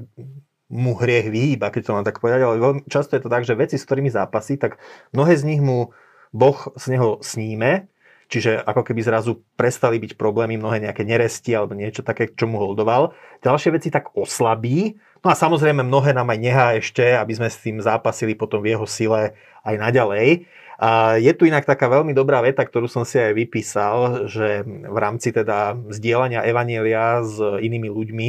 mu 0.71 0.95
hriech 0.95 1.35
vyhýba, 1.35 1.75
keď 1.75 1.83
to 1.83 1.95
mám 1.99 2.07
tak 2.07 2.23
povedať, 2.23 2.47
ale 2.47 2.63
veľmi 2.63 2.81
často 2.87 3.19
je 3.19 3.27
to 3.27 3.33
tak, 3.35 3.43
že 3.43 3.59
veci, 3.59 3.75
s 3.75 3.83
ktorými 3.83 4.07
zápasí, 4.07 4.55
tak 4.55 4.79
mnohé 5.11 5.35
z 5.35 5.51
nich 5.51 5.59
mu 5.59 5.91
Boh 6.31 6.71
z 6.79 6.95
neho 6.95 7.19
sníme 7.19 7.91
Čiže 8.31 8.63
ako 8.63 8.87
keby 8.87 9.03
zrazu 9.03 9.43
prestali 9.59 9.99
byť 9.99 10.15
problémy, 10.15 10.55
mnohé 10.55 10.79
nejaké 10.79 11.03
neresti 11.03 11.51
alebo 11.51 11.75
niečo 11.75 12.07
také, 12.07 12.31
čo 12.31 12.47
mu 12.47 12.63
holdoval. 12.63 13.11
Ďalšie 13.43 13.75
veci 13.75 13.91
tak 13.91 14.15
oslabí. 14.15 14.95
No 15.21 15.29
a 15.29 15.37
samozrejme 15.37 15.83
mnohé 15.83 16.15
nám 16.15 16.31
aj 16.31 16.39
nechá 16.39 16.67
ešte, 16.79 17.03
aby 17.03 17.35
sme 17.35 17.51
s 17.51 17.59
tým 17.59 17.83
zápasili 17.83 18.39
potom 18.39 18.63
v 18.63 18.79
jeho 18.79 18.87
sile 18.87 19.35
aj 19.67 19.75
naďalej. 19.77 20.47
A 20.81 21.21
je 21.21 21.29
tu 21.37 21.45
inak 21.45 21.69
taká 21.69 21.93
veľmi 21.93 22.17
dobrá 22.17 22.41
veta, 22.41 22.65
ktorú 22.65 22.89
som 22.89 23.05
si 23.05 23.21
aj 23.21 23.37
vypísal, 23.37 24.31
že 24.33 24.65
v 24.65 24.97
rámci 24.97 25.29
teda 25.29 25.77
zdieľania 25.93 26.41
evanielia 26.47 27.21
s 27.21 27.37
inými 27.37 27.93
ľuďmi 27.93 28.29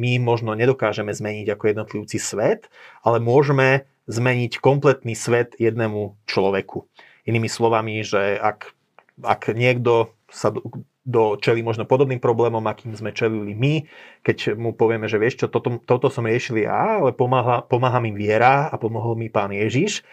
my 0.00 0.10
možno 0.18 0.56
nedokážeme 0.56 1.14
zmeniť 1.14 1.46
ako 1.54 1.64
jednotlivci 1.70 2.18
svet, 2.18 2.72
ale 3.04 3.22
môžeme 3.22 3.86
zmeniť 4.10 4.58
kompletný 4.58 5.14
svet 5.14 5.54
jednému 5.60 6.18
človeku. 6.26 6.90
Inými 7.28 7.46
slovami, 7.46 8.02
že 8.02 8.34
ak 8.34 8.74
ak 9.22 9.52
niekto 9.52 10.14
sa 10.30 10.54
do, 10.54 10.62
do 11.02 11.36
čeli 11.40 11.64
možno 11.64 11.88
podobným 11.88 12.22
problémom, 12.22 12.62
akým 12.64 12.94
sme 12.94 13.10
čelili 13.10 13.56
my, 13.56 13.74
keď 14.22 14.54
mu 14.54 14.76
povieme, 14.76 15.10
že 15.10 15.18
vieš 15.18 15.44
čo, 15.44 15.46
toto, 15.50 15.80
toto 15.82 16.06
som 16.12 16.28
riešil 16.28 16.62
ja, 16.62 17.02
ale 17.02 17.10
pomáha, 17.16 17.64
pomáha 17.66 17.98
mi 17.98 18.14
viera 18.14 18.70
a 18.70 18.74
pomohol 18.78 19.18
mi 19.18 19.32
pán 19.32 19.50
Ježiš, 19.50 20.06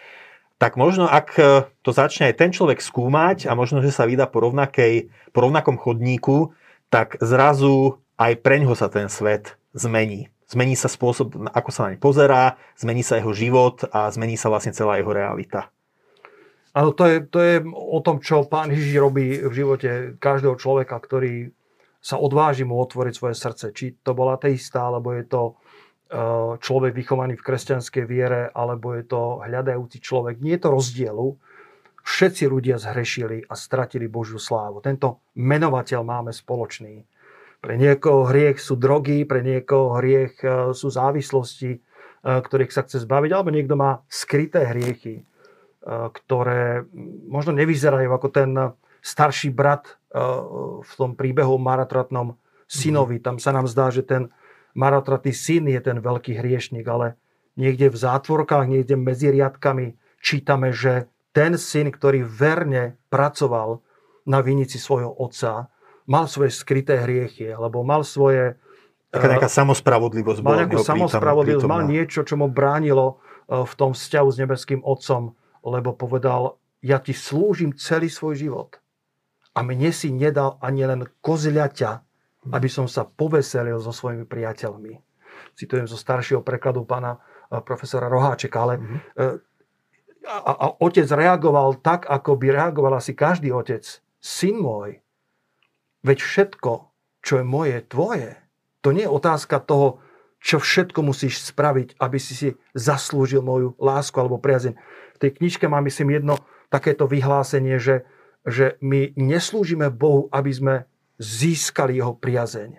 tak 0.58 0.74
možno 0.74 1.06
ak 1.06 1.38
to 1.86 1.90
začne 1.94 2.34
aj 2.34 2.34
ten 2.34 2.50
človek 2.50 2.82
skúmať 2.82 3.46
a 3.46 3.54
možno, 3.54 3.78
že 3.78 3.94
sa 3.94 4.10
vydá 4.10 4.26
po, 4.26 4.42
rovnakej, 4.42 5.06
po 5.30 5.38
rovnakom 5.46 5.78
chodníku, 5.78 6.50
tak 6.90 7.14
zrazu 7.22 8.02
aj 8.18 8.42
preňho 8.42 8.74
sa 8.74 8.90
ten 8.90 9.06
svet 9.06 9.54
zmení. 9.76 10.34
Zmení 10.50 10.74
sa 10.74 10.90
spôsob, 10.90 11.36
ako 11.52 11.70
sa 11.70 11.86
naň 11.86 12.00
pozerá, 12.00 12.58
zmení 12.74 13.06
sa 13.06 13.20
jeho 13.20 13.30
život 13.36 13.86
a 13.92 14.10
zmení 14.10 14.34
sa 14.34 14.50
vlastne 14.50 14.74
celá 14.74 14.98
jeho 14.98 15.12
realita. 15.12 15.70
Áno, 16.76 16.92
to 16.92 17.04
je, 17.08 17.16
to 17.24 17.38
je 17.40 17.54
o 17.72 17.98
tom, 18.04 18.20
čo 18.20 18.44
pán 18.44 18.68
Ježiš 18.68 19.00
robí 19.00 19.40
v 19.40 19.52
živote 19.52 19.90
každého 20.20 20.56
človeka, 20.60 21.00
ktorý 21.00 21.48
sa 21.98 22.20
odváži 22.20 22.62
mu 22.62 22.78
otvoriť 22.78 23.14
svoje 23.14 23.34
srdce. 23.34 23.64
Či 23.74 24.00
to 24.04 24.14
bola 24.14 24.38
ateista, 24.38 24.86
alebo 24.86 25.16
je 25.16 25.24
to 25.26 25.42
e, 25.48 25.52
človek 26.62 26.92
vychovaný 26.94 27.34
v 27.40 27.46
kresťanskej 27.46 28.04
viere, 28.06 28.52
alebo 28.54 28.94
je 28.94 29.04
to 29.08 29.42
hľadajúci 29.42 29.98
človek. 29.98 30.38
Nie 30.38 30.56
je 30.56 30.62
to 30.62 30.70
rozdielu. 30.70 31.26
Všetci 32.04 32.44
ľudia 32.48 32.80
zhrešili 32.80 33.44
a 33.44 33.54
stratili 33.58 34.08
Božiu 34.08 34.40
slávu. 34.40 34.80
Tento 34.80 35.20
menovateľ 35.36 36.00
máme 36.06 36.32
spoločný. 36.32 37.04
Pre 37.58 37.74
niekoho 37.74 38.30
hriech 38.30 38.62
sú 38.62 38.78
drogy, 38.78 39.26
pre 39.26 39.42
niekoho 39.42 39.98
hriech 39.98 40.38
e, 40.40 40.48
sú 40.72 40.94
závislosti, 40.94 41.70
e, 41.74 41.78
ktorých 42.22 42.70
sa 42.70 42.86
chce 42.86 43.02
zbaviť, 43.02 43.30
alebo 43.34 43.50
niekto 43.50 43.74
má 43.74 43.98
skryté 44.06 44.62
hriechy, 44.70 45.26
ktoré 45.86 46.84
možno 47.30 47.54
nevyzerajú 47.54 48.10
ako 48.10 48.28
ten 48.34 48.50
starší 48.98 49.54
brat 49.54 49.98
v 50.82 50.92
tom 50.98 51.14
príbehu 51.14 51.56
o 51.56 51.62
marotratnom 51.62 52.34
synovi. 52.66 53.20
Mhm. 53.20 53.24
Tam 53.24 53.36
sa 53.38 53.50
nám 53.54 53.70
zdá, 53.70 53.88
že 53.94 54.02
ten 54.02 54.28
marotratný 54.74 55.32
syn 55.32 55.70
je 55.70 55.80
ten 55.80 55.98
veľký 55.98 56.38
hriešnik, 56.38 56.86
ale 56.86 57.16
niekde 57.58 57.90
v 57.90 57.96
zátvorkách, 57.98 58.70
niekde 58.70 58.94
medzi 58.94 59.32
riadkami 59.34 59.98
čítame, 60.22 60.70
že 60.70 61.10
ten 61.34 61.54
syn, 61.58 61.94
ktorý 61.94 62.26
verne 62.26 62.98
pracoval 63.10 63.82
na 64.26 64.42
vinici 64.42 64.76
svojho 64.76 65.14
otca, 65.14 65.70
mal 66.08 66.26
svoje 66.26 66.50
skryté 66.50 66.98
hriechy, 67.00 67.52
alebo 67.52 67.84
mal 67.86 68.02
svoje... 68.02 68.56
Taká 69.08 69.38
nejaká 69.38 69.48
samospravodlivosť 69.48 70.38
Mal 70.44 70.68
nejakú 70.68 70.84
samospravodlivosť, 70.84 71.64
mal 71.64 71.84
niečo, 71.88 72.24
čo 72.28 72.36
mu 72.36 72.48
bránilo 72.48 73.20
v 73.48 73.72
tom 73.76 73.96
vzťahu 73.96 74.28
s 74.28 74.36
nebeským 74.36 74.80
otcom, 74.84 75.32
lebo 75.72 75.94
povedal, 75.94 76.56
ja 76.80 77.02
ti 77.02 77.12
slúžim 77.12 77.74
celý 77.74 78.08
svoj 78.08 78.34
život. 78.38 78.70
A 79.52 79.66
mne 79.66 79.90
si 79.90 80.14
nedal 80.14 80.56
ani 80.62 80.86
len 80.86 81.02
kozľaťa, 81.20 81.90
aby 82.54 82.68
som 82.70 82.86
sa 82.86 83.04
poveselil 83.04 83.82
so 83.82 83.90
svojimi 83.90 84.24
priateľmi. 84.24 84.94
Citujem 85.58 85.90
zo 85.90 85.98
staršieho 85.98 86.40
prekladu 86.40 86.86
pána 86.86 87.18
eh, 87.18 87.58
profesora 87.60 88.06
Roháčeka, 88.06 88.58
ale 88.62 88.74
mm-hmm. 88.78 88.98
a, 90.26 90.52
a 90.54 90.66
otec 90.78 91.06
reagoval 91.10 91.82
tak, 91.82 92.06
ako 92.06 92.38
by 92.38 92.46
reagoval 92.54 92.94
asi 92.96 93.12
každý 93.12 93.50
otec. 93.50 93.82
Syn 94.18 94.58
môj, 94.58 94.98
Veď 96.02 96.18
všetko, 96.22 96.72
čo 97.22 97.42
je 97.42 97.44
moje, 97.44 97.82
tvoje. 97.90 98.38
To 98.86 98.94
nie 98.94 99.02
je 99.02 99.10
otázka 99.10 99.58
toho, 99.66 99.98
čo 100.38 100.62
všetko 100.62 101.02
musíš 101.02 101.42
spraviť, 101.50 101.98
aby 101.98 102.18
si 102.18 102.34
si 102.34 102.48
zaslúžil 102.74 103.42
moju 103.42 103.74
lásku 103.78 104.14
alebo 104.18 104.38
priazeň. 104.38 104.78
V 105.18 105.18
tej 105.18 105.30
knižke 105.42 105.66
mám, 105.66 105.82
myslím, 105.86 106.14
jedno 106.14 106.38
takéto 106.70 107.10
vyhlásenie, 107.10 107.82
že, 107.82 108.06
že 108.46 108.78
my 108.78 109.18
neslúžime 109.18 109.90
Bohu, 109.90 110.30
aby 110.30 110.50
sme 110.54 110.74
získali 111.18 111.98
jeho 111.98 112.14
priazeň. 112.14 112.78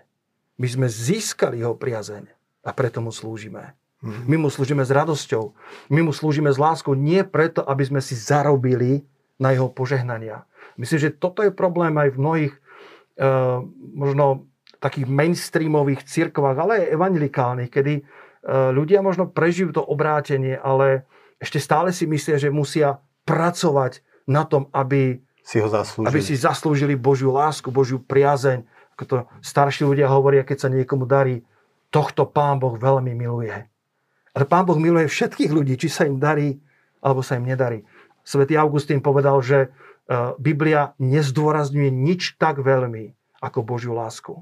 My 0.59 0.67
sme 0.67 0.87
získali 0.87 1.59
jeho 1.59 1.75
priazeň 1.75 2.27
a 2.63 2.69
preto 2.71 3.03
mu 3.03 3.11
slúžime. 3.11 3.75
Mhm. 3.99 4.21
My 4.31 4.35
mu 4.39 4.47
slúžime 4.47 4.87
s 4.87 4.91
radosťou. 4.95 5.51
My 5.91 5.99
mu 5.99 6.15
slúžime 6.15 6.47
s 6.47 6.59
láskou 6.59 6.95
nie 6.95 7.19
preto, 7.27 7.63
aby 7.67 7.83
sme 7.83 7.99
si 7.99 8.15
zarobili 8.15 9.03
na 9.35 9.51
jeho 9.51 9.67
požehnania. 9.67 10.47
Myslím, 10.79 11.11
že 11.11 11.15
toto 11.15 11.43
je 11.43 11.51
problém 11.51 11.91
aj 11.99 12.15
v 12.15 12.19
mnohých 12.19 12.53
Eh, 13.19 13.59
možno 13.93 14.47
takých 14.79 15.07
mainstreamových 15.07 16.07
cirkvách, 16.07 16.57
ale 16.57 16.73
aj 16.83 16.91
evangelikálnych, 16.95 17.69
kedy 17.71 17.93
eh, 17.99 18.03
ľudia 18.71 19.03
možno 19.03 19.27
prežijú 19.27 19.75
to 19.75 19.83
obrátenie, 19.83 20.55
ale 20.55 21.07
ešte 21.39 21.59
stále 21.59 21.95
si 21.95 22.07
myslia, 22.07 22.39
že 22.39 22.51
musia 22.51 22.99
pracovať 23.23 24.03
na 24.27 24.43
tom, 24.43 24.67
aby 24.75 25.19
si, 25.43 25.57
ho 25.59 25.69
zaslúžili. 25.71 26.07
aby 26.07 26.19
si 26.19 26.35
zaslúžili 26.35 26.93
Božiu 26.99 27.31
lásku, 27.31 27.71
Božiu 27.71 28.01
priazeň. 28.03 28.65
Ako 28.97 29.03
to 29.07 29.15
starší 29.39 29.87
ľudia 29.87 30.11
hovoria, 30.11 30.43
keď 30.43 30.67
sa 30.67 30.69
niekomu 30.69 31.07
darí, 31.07 31.39
tohto 31.89 32.27
Pán 32.27 32.59
Boh 32.59 32.75
veľmi 32.75 33.15
miluje. 33.15 33.55
Ale 34.35 34.45
Pán 34.45 34.67
Boh 34.67 34.75
miluje 34.75 35.07
všetkých 35.07 35.49
ľudí, 35.49 35.79
či 35.79 35.87
sa 35.87 36.03
im 36.05 36.19
darí, 36.19 36.59
alebo 36.99 37.23
sa 37.23 37.39
im 37.39 37.47
nedarí. 37.47 37.81
Svetý 38.21 38.59
Augustín 38.59 38.99
povedal, 38.99 39.39
že 39.41 39.71
E, 40.09 40.33
Biblia 40.41 40.97
nezdôrazňuje 40.97 41.93
nič 41.93 42.41
tak 42.41 42.57
veľmi 42.57 43.13
ako 43.45 43.61
Božiu 43.61 43.93
lásku. 43.93 44.41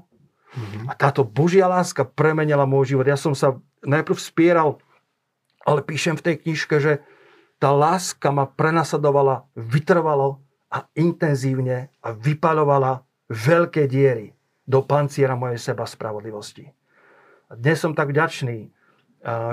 Mm-hmm. 0.54 0.84
A 0.88 0.92
táto 0.96 1.24
Božia 1.24 1.68
láska 1.68 2.08
premenila 2.08 2.64
môj 2.64 2.96
život. 2.96 3.06
Ja 3.06 3.20
som 3.20 3.36
sa 3.36 3.60
najprv 3.84 4.16
spieral, 4.16 4.80
ale 5.64 5.84
píšem 5.84 6.16
v 6.16 6.24
tej 6.24 6.34
knižke, 6.44 6.76
že 6.80 7.04
tá 7.60 7.74
láska 7.74 8.32
ma 8.32 8.48
prenasadovala 8.48 9.50
vytrvalo 9.52 10.40
a 10.72 10.88
intenzívne 10.96 11.92
a 12.00 12.14
vypaľovala 12.14 13.04
veľké 13.28 13.84
diery 13.88 14.32
do 14.64 14.84
panciera 14.84 15.36
mojej 15.36 15.60
seba 15.60 15.84
spravodlivosti. 15.84 16.68
A 17.48 17.56
dnes 17.56 17.80
som 17.80 17.96
tak 17.96 18.12
vďačný, 18.12 18.68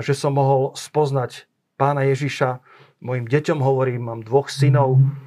že 0.00 0.12
som 0.12 0.36
mohol 0.36 0.76
spoznať 0.76 1.48
pána 1.80 2.04
Ježiša. 2.08 2.60
Mojim 3.00 3.28
deťom 3.28 3.60
hovorím, 3.60 4.08
mám 4.08 4.20
dvoch 4.24 4.48
synov, 4.48 5.00
mm-hmm 5.00 5.26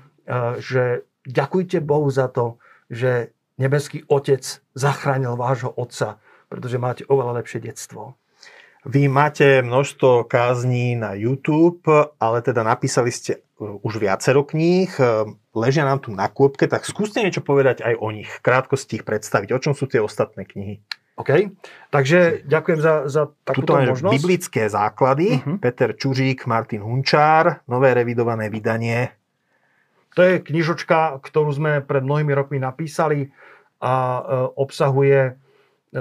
že 0.61 1.09
ďakujte 1.25 1.81
Bohu 1.81 2.05
za 2.13 2.29
to, 2.29 2.61
že 2.85 3.33
nebeský 3.59 4.07
Otec 4.07 4.63
zachránil 4.73 5.35
vášho 5.35 5.69
Otca, 5.75 6.17
pretože 6.47 6.79
máte 6.81 7.03
oveľa 7.05 7.43
lepšie 7.43 7.59
detstvo. 7.61 8.15
Vy 8.87 9.11
máte 9.11 9.59
množstvo 9.59 10.23
kázní 10.23 10.95
na 10.95 11.11
YouTube, 11.11 11.83
ale 12.15 12.39
teda 12.39 12.63
napísali 12.63 13.11
ste 13.11 13.43
uh, 13.59 13.75
už 13.83 13.99
viacero 13.99 14.47
kníh, 14.47 14.87
uh, 14.95 15.27
ležia 15.51 15.83
nám 15.83 15.99
tu 15.99 16.15
na 16.15 16.31
kôpke, 16.31 16.63
tak 16.63 16.87
skúste 16.87 17.19
niečo 17.19 17.43
povedať 17.43 17.83
aj 17.83 17.99
o 17.99 18.07
nich, 18.15 18.31
krátko 18.39 18.79
si 18.79 18.87
ich 18.95 19.03
predstaviť. 19.03 19.51
O 19.51 19.59
čom 19.59 19.75
sú 19.75 19.83
tie 19.91 19.99
ostatné 19.99 20.47
knihy? 20.47 20.79
OK, 21.19 21.51
takže 21.91 22.47
ďakujem 22.47 22.79
za, 22.79 23.03
za 23.11 23.27
takúto 23.43 23.75
Tuto 23.75 23.91
možnosť. 23.91 24.15
Biblické 24.15 24.71
základy, 24.71 25.43
uh-huh. 25.43 25.59
Peter 25.59 25.91
Čužík, 25.91 26.47
Martin 26.47 26.79
Hunčár, 26.79 27.59
nové 27.67 27.91
revidované 27.91 28.47
vydanie 28.47 29.18
to 30.17 30.21
je 30.25 30.33
knižočka, 30.41 31.21
ktorú 31.21 31.53
sme 31.53 31.85
pred 31.85 32.01
mnohými 32.01 32.33
rokmi 32.33 32.57
napísali 32.57 33.29
a 33.77 33.93
e, 33.93 34.21
obsahuje 34.57 35.19
e, 35.29 35.33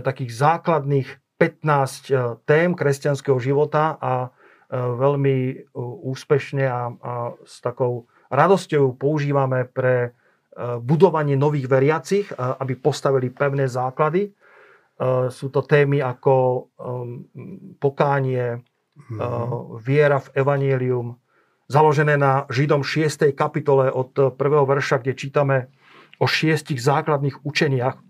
takých 0.01 0.33
základných 0.33 1.09
15 1.37 2.09
e, 2.09 2.15
tém 2.49 2.73
kresťanského 2.73 3.39
života 3.39 3.97
a 4.01 4.15
veľmi 4.69 5.65
úspešne 6.13 6.61
a, 6.69 6.93
a 6.93 7.13
s 7.41 7.65
takou 7.65 8.05
radosťou 8.29 9.01
používame 9.01 9.65
pre 9.65 10.13
budovanie 10.85 11.41
nových 11.41 11.73
veriacich, 11.73 12.29
aby 12.37 12.77
postavili 12.77 13.33
pevné 13.33 13.65
základy. 13.65 14.29
Sú 15.33 15.49
to 15.49 15.65
témy 15.65 16.05
ako 16.05 16.69
pokánie, 17.81 18.61
mhm. 19.09 19.17
viera 19.81 20.21
v 20.21 20.37
evanielium, 20.37 21.17
založené 21.69 22.17
na 22.17 22.49
Židom 22.49 22.81
6. 22.81 23.29
kapitole 23.37 23.93
od 23.93 24.17
1. 24.17 24.35
verša, 24.41 25.05
kde 25.05 25.13
čítame 25.13 25.57
o 26.19 26.27
šiestich 26.27 26.81
základných 26.81 27.45
učeniach, 27.45 28.01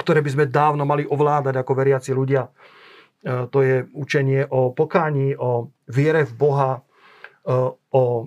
ktoré 0.00 0.24
by 0.24 0.30
sme 0.32 0.44
dávno 0.50 0.88
mali 0.88 1.06
ovládať 1.06 1.54
ako 1.60 1.72
veriaci 1.76 2.10
ľudia. 2.16 2.48
E, 2.48 3.46
to 3.52 3.62
je 3.62 3.86
učenie 3.94 4.48
o 4.50 4.74
pokání, 4.74 5.36
o 5.38 5.70
viere 5.86 6.26
v 6.26 6.32
Boha, 6.34 6.72
e, 6.74 7.52
o 7.94 8.02
e, 8.02 8.24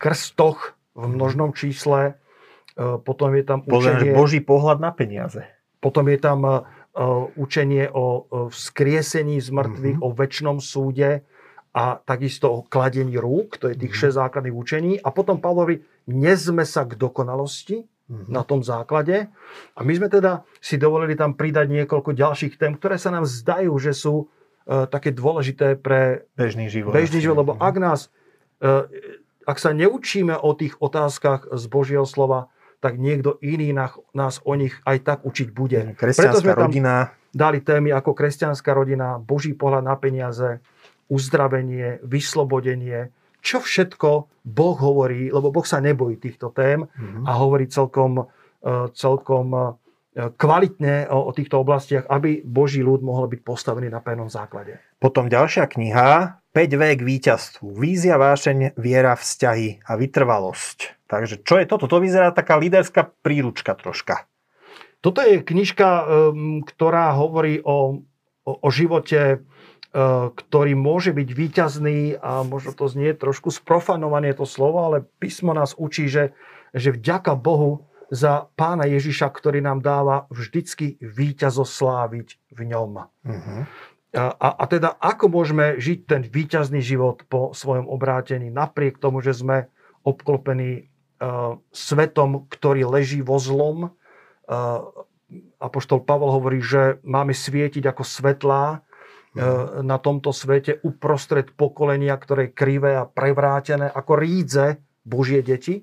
krstoch 0.00 0.74
v 0.96 1.04
množnom 1.08 1.56
čísle, 1.56 2.18
potom 3.04 3.36
je 3.36 3.44
tam 3.44 3.60
učenie... 3.68 4.16
Boží 4.16 4.40
pohľad 4.40 4.80
na 4.80 4.96
peniaze. 4.96 5.44
Potom 5.76 6.08
je 6.08 6.16
tam 6.16 6.64
učenie 7.36 7.88
o 7.92 8.24
vzkriesení 8.48 9.40
z 9.44 9.48
mŕtvych, 9.52 10.00
mm-hmm. 10.00 10.08
o 10.08 10.16
väčšnom 10.16 10.56
súde, 10.60 11.24
a 11.72 11.96
takisto 11.96 12.68
kladení 12.68 13.16
rúk, 13.16 13.56
to 13.56 13.72
je 13.72 13.80
tých 13.80 13.96
mm. 13.96 14.12
6 14.12 14.20
základných 14.20 14.56
učení. 14.56 14.92
A 15.00 15.08
potom 15.08 15.40
Pavlovi, 15.40 15.80
nezme 16.04 16.68
sa 16.68 16.84
k 16.84 17.00
dokonalosti 17.00 17.88
mm. 17.88 18.28
na 18.28 18.44
tom 18.44 18.60
základe. 18.60 19.32
A 19.72 19.80
my 19.80 19.92
sme 19.96 20.12
teda 20.12 20.44
si 20.60 20.76
dovolili 20.76 21.16
tam 21.16 21.32
pridať 21.32 21.72
niekoľko 21.72 22.12
ďalších 22.12 22.60
tém, 22.60 22.76
ktoré 22.76 23.00
sa 23.00 23.08
nám 23.08 23.24
zdajú, 23.24 23.72
že 23.80 23.96
sú 23.96 24.28
uh, 24.28 24.84
také 24.84 25.16
dôležité 25.16 25.80
pre 25.80 26.28
bežný 26.36 26.68
život. 26.68 26.92
Bežný 26.92 27.24
život, 27.24 27.40
lebo 27.40 27.52
ak 27.56 27.74
nás, 27.80 28.12
uh, 28.60 28.84
ak 29.48 29.56
sa 29.56 29.72
neučíme 29.72 30.36
o 30.36 30.52
tých 30.52 30.76
otázkach 30.76 31.48
z 31.56 31.64
Božieho 31.72 32.04
slova, 32.04 32.52
tak 32.84 32.98
niekto 32.98 33.38
iný 33.40 33.72
nás, 33.72 33.94
nás 34.12 34.34
o 34.44 34.58
nich 34.58 34.76
aj 34.84 34.96
tak 35.06 35.18
učiť 35.22 35.48
bude. 35.54 35.94
Kresťanská 35.94 36.52
Preto 36.52 36.66
rodina. 36.66 37.14
dali 37.30 37.62
témy 37.62 37.94
ako 37.94 38.10
kresťanská 38.10 38.74
rodina, 38.74 39.22
Boží 39.22 39.54
pohľad 39.54 39.86
na 39.86 39.94
peniaze, 39.94 40.58
uzdravenie, 41.12 42.00
vyslobodenie, 42.00 43.12
čo 43.44 43.60
všetko 43.60 44.32
Boh 44.48 44.76
hovorí, 44.80 45.28
lebo 45.28 45.52
Boh 45.52 45.66
sa 45.66 45.82
nebojí 45.82 46.16
týchto 46.16 46.54
tém 46.56 46.88
mm-hmm. 46.88 47.28
a 47.28 47.30
hovorí 47.36 47.68
celkom, 47.68 48.24
e, 48.62 48.64
celkom 48.96 49.46
e, 49.52 49.60
kvalitne 50.32 51.10
o, 51.12 51.28
o 51.28 51.32
týchto 51.36 51.60
oblastiach, 51.60 52.08
aby 52.08 52.40
Boží 52.40 52.80
ľud 52.80 53.04
mohol 53.04 53.28
byť 53.28 53.40
postavený 53.44 53.92
na 53.92 54.00
pevnom 54.00 54.30
základe. 54.32 54.80
Potom 54.96 55.28
ďalšia 55.28 55.68
kniha, 55.68 56.40
5V 56.54 56.82
k 56.96 57.02
víťazstvu. 57.02 57.66
Vízia, 57.76 58.16
vášeň, 58.16 58.78
viera, 58.78 59.18
vzťahy 59.18 59.84
a 59.84 59.92
vytrvalosť. 59.98 61.08
Takže 61.10 61.44
čo 61.44 61.58
je 61.58 61.66
toto? 61.68 61.88
To 61.88 61.98
vyzerá 62.00 62.32
taká 62.32 62.56
líderská 62.56 63.10
príručka 63.20 63.76
troška. 63.76 64.24
Toto 65.02 65.18
je 65.18 65.42
knižka, 65.42 66.06
ktorá 66.62 67.18
hovorí 67.18 67.58
o, 67.66 68.06
o, 68.46 68.52
o 68.54 68.68
živote, 68.70 69.18
e, 69.18 69.36
ktorý 70.32 70.72
môže 70.72 71.12
byť 71.12 71.28
výťazný 71.36 72.16
a 72.16 72.40
možno 72.48 72.72
to 72.72 72.88
znie 72.88 73.12
trošku 73.12 73.52
sprofanované 73.52 74.32
to 74.32 74.48
slovo, 74.48 74.80
ale 74.88 75.04
písmo 75.20 75.52
nás 75.52 75.76
učí, 75.76 76.08
že, 76.08 76.32
že 76.72 76.96
vďaka 76.96 77.36
Bohu 77.36 77.84
za 78.08 78.48
pána 78.56 78.88
Ježiša, 78.88 79.28
ktorý 79.28 79.60
nám 79.60 79.84
dáva 79.84 80.24
vždycky 80.32 80.96
víťazosláviť 81.00 82.28
v 82.52 82.60
ňom. 82.72 82.90
Uh-huh. 83.04 83.60
A, 84.12 84.48
a 84.52 84.64
teda 84.68 84.96
ako 85.00 85.28
môžeme 85.32 85.80
žiť 85.80 85.98
ten 86.04 86.22
výťazný 86.24 86.84
život 86.84 87.24
po 87.28 87.56
svojom 87.56 87.88
obrátení, 87.88 88.52
napriek 88.52 89.00
tomu, 89.00 89.24
že 89.24 89.36
sme 89.36 89.68
obklopení 90.04 90.92
svetom, 91.72 92.50
ktorý 92.50 92.84
leží 92.84 93.22
vo 93.22 93.38
zlom. 93.38 93.94
Apoštol 95.62 96.04
Pavol 96.04 96.34
hovorí, 96.34 96.60
že 96.60 97.00
máme 97.06 97.32
svietiť 97.32 97.86
ako 97.88 98.02
svetlá. 98.04 98.84
Na 99.82 99.96
tomto 99.96 100.28
svete 100.28 100.84
uprostred 100.84 101.56
pokolenia, 101.56 102.12
ktoré 102.20 102.52
je 102.52 102.56
krivé 102.56 102.92
a 103.00 103.08
prevrátené, 103.08 103.88
ako 103.88 104.12
rídze 104.20 104.80
Božie 105.02 105.40
deti. 105.40 105.80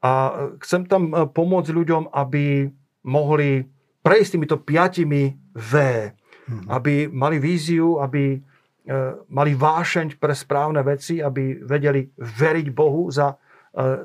A 0.00 0.46
chcem 0.64 0.88
tam 0.88 1.12
pomôcť 1.12 1.70
ľuďom, 1.72 2.16
aby 2.16 2.70
mohli 3.04 3.64
prejsť 4.00 4.30
týmito 4.38 4.56
piatimi 4.62 5.36
V, 5.52 5.72
hmm. 6.48 6.66
aby 6.72 7.12
mali 7.12 7.36
víziu, 7.36 8.00
aby 8.00 8.40
mali 9.28 9.52
vášeň 9.58 10.14
pre 10.22 10.30
správne 10.30 10.78
veci, 10.86 11.18
aby 11.18 11.58
vedeli 11.58 12.06
veriť 12.14 12.66
Bohu 12.70 13.10
za 13.10 13.34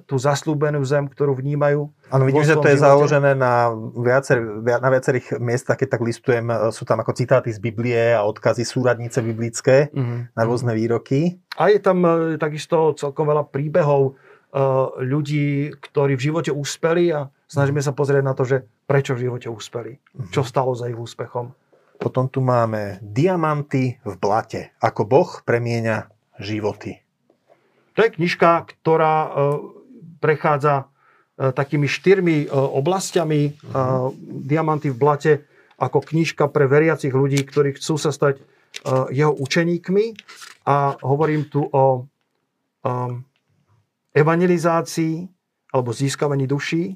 tú 0.04 0.20
zaslúbenú 0.20 0.84
zem, 0.84 1.08
ktorú 1.08 1.40
vnímajú. 1.40 1.88
Áno, 2.12 2.24
vidím, 2.28 2.44
že 2.44 2.60
to 2.60 2.68
je 2.68 2.76
živote. 2.76 2.92
založené 2.92 3.32
na, 3.40 3.72
viacer, 3.96 4.44
na 4.60 4.90
viacerých 4.92 5.40
miestach, 5.40 5.80
keď 5.80 5.96
tak 5.96 6.04
listujem, 6.04 6.44
e, 6.52 6.76
sú 6.76 6.84
tam 6.84 7.00
ako 7.00 7.16
citáty 7.16 7.56
z 7.56 7.60
Biblie 7.64 8.12
a 8.12 8.28
odkazy 8.28 8.68
súradnice 8.68 9.24
biblické 9.24 9.88
mm-hmm. 9.96 10.36
na 10.36 10.44
rôzne 10.44 10.76
výroky. 10.76 11.40
A 11.56 11.72
je 11.72 11.80
tam 11.80 12.04
e, 12.04 12.36
takisto 12.36 12.92
celkom 13.00 13.32
veľa 13.32 13.48
príbehov 13.48 14.20
ľudí, 15.00 15.72
ktorí 15.80 16.20
v 16.20 16.26
živote 16.28 16.52
úspeli 16.52 17.08
a 17.16 17.32
snažíme 17.48 17.80
sa 17.80 17.96
pozrieť 17.96 18.20
na 18.20 18.36
to, 18.36 18.44
že 18.44 18.68
prečo 18.84 19.16
v 19.16 19.32
živote 19.32 19.48
úspeli. 19.48 19.96
Mm-hmm. 19.96 20.32
Čo 20.36 20.44
stalo 20.44 20.76
za 20.76 20.92
ich 20.92 21.00
úspechom. 21.00 21.56
Potom 21.96 22.28
tu 22.28 22.44
máme 22.44 23.00
diamanty 23.00 23.96
v 24.04 24.14
blate. 24.20 24.76
Ako 24.84 25.08
Boh 25.08 25.40
premieňa 25.48 26.12
životy. 26.42 27.00
To 27.96 28.00
je 28.08 28.16
knižka, 28.16 28.72
ktorá 28.72 29.16
e, 29.28 29.30
prechádza 30.24 30.88
e, 31.38 31.52
takými 31.52 31.88
štyrmi 31.92 32.38
e, 32.44 32.54
oblastiami. 32.54 33.42
Uh-huh. 33.52 34.16
Diamanty 34.48 34.96
v 34.96 34.98
blate 34.98 35.34
ako 35.82 36.00
knižka 36.00 36.48
pre 36.54 36.70
veriacich 36.70 37.12
ľudí, 37.12 37.42
ktorí 37.42 37.76
chcú 37.76 37.98
sa 37.98 38.14
stať 38.14 38.38
jeho 39.12 39.34
učeníkmi. 39.36 40.16
A 40.70 40.96
hovorím 41.04 41.50
tu 41.50 41.66
o 41.66 42.08
evangelizácii 44.14 45.28
alebo 45.74 45.90
získavaní 45.90 46.46
duší, 46.46 46.96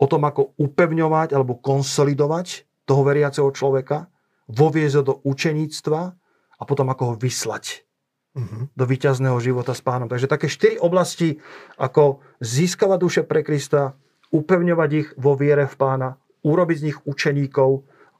o 0.00 0.06
tom, 0.08 0.24
ako 0.24 0.56
upevňovať 0.56 1.36
alebo 1.36 1.60
konsolidovať 1.60 2.66
toho 2.88 3.02
veriaceho 3.04 3.52
človeka, 3.52 4.08
voviezť 4.48 4.94
ho 4.98 5.02
do 5.04 5.14
učeníctva 5.20 6.00
a 6.56 6.62
potom 6.64 6.88
ako 6.88 7.02
ho 7.04 7.14
vyslať 7.20 7.84
uh-huh. 8.36 8.70
do 8.72 8.84
víťazného 8.86 9.38
života 9.42 9.74
s 9.74 9.82
pánom. 9.82 10.06
Takže 10.06 10.30
také 10.30 10.46
štyri 10.46 10.76
oblasti, 10.78 11.38
ako 11.76 12.22
získavať 12.40 12.98
duše 13.00 13.22
pre 13.26 13.42
Krista, 13.42 13.96
upevňovať 14.30 14.90
ich 14.94 15.08
vo 15.18 15.34
viere 15.34 15.66
v 15.66 15.74
pána, 15.74 16.08
urobiť 16.46 16.76
z 16.78 16.86
nich 16.92 16.98
učeníkov, 17.02 17.70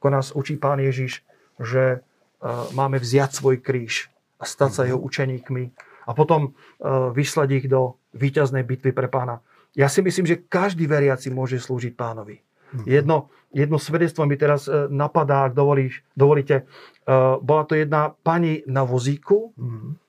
ako 0.01 0.07
nás 0.11 0.35
učí 0.35 0.59
pán 0.59 0.83
Ježiš, 0.83 1.23
že 1.61 2.01
uh, 2.01 2.67
máme 2.75 2.99
vziať 2.99 3.31
svoj 3.37 3.63
kríž 3.63 4.11
a 4.41 4.43
stať 4.43 4.71
sa 4.71 4.81
uh-huh. 4.83 4.89
jeho 4.93 4.99
učeníkmi 4.99 5.63
a 6.05 6.11
potom 6.11 6.51
uh, 6.51 7.13
vyslať 7.15 7.49
ich 7.63 7.65
do 7.71 7.95
víťaznej 8.11 8.67
bitvy 8.67 8.91
pre 8.91 9.07
pána. 9.07 9.39
Ja 9.71 9.87
si 9.87 10.03
myslím, 10.03 10.27
že 10.27 10.43
každý 10.43 10.83
veriaci 10.83 11.31
môže 11.31 11.55
slúžiť 11.55 11.95
pánovi. 11.95 12.43
Uh-huh. 12.71 12.87
Jedno, 12.87 13.29
jedno 13.51 13.77
svedectvo 13.77 14.23
mi 14.23 14.39
teraz 14.39 14.65
uh, 14.71 14.87
napadá, 14.87 15.47
ak 15.47 15.53
dovolíš, 15.53 16.01
dovolíte. 16.15 16.63
Uh, 17.03 17.37
bola 17.43 17.67
to 17.67 17.75
jedna 17.75 18.15
pani 18.23 18.63
na 18.67 18.87
vozíku, 18.87 19.51
uh-huh 19.55 19.99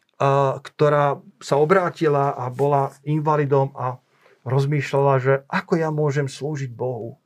ktorá 0.63 1.19
sa 1.43 1.59
obrátila 1.59 2.31
a 2.31 2.47
bola 2.47 2.95
invalidom 3.03 3.75
a 3.75 3.99
rozmýšľala, 4.47 5.13
že 5.19 5.35
ako 5.51 5.73
ja 5.83 5.91
môžem 5.91 6.31
slúžiť 6.31 6.71
Bohu. 6.71 7.19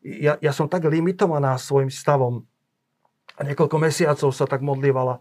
Ja, 0.00 0.40
ja 0.40 0.52
som 0.56 0.64
tak 0.64 0.88
limitovaná 0.88 1.56
svojim 1.60 1.92
stavom. 1.92 2.48
A 3.36 3.44
niekoľko 3.44 3.76
mesiacov 3.76 4.30
sa 4.32 4.48
tak 4.48 4.64
modlívala. 4.64 5.20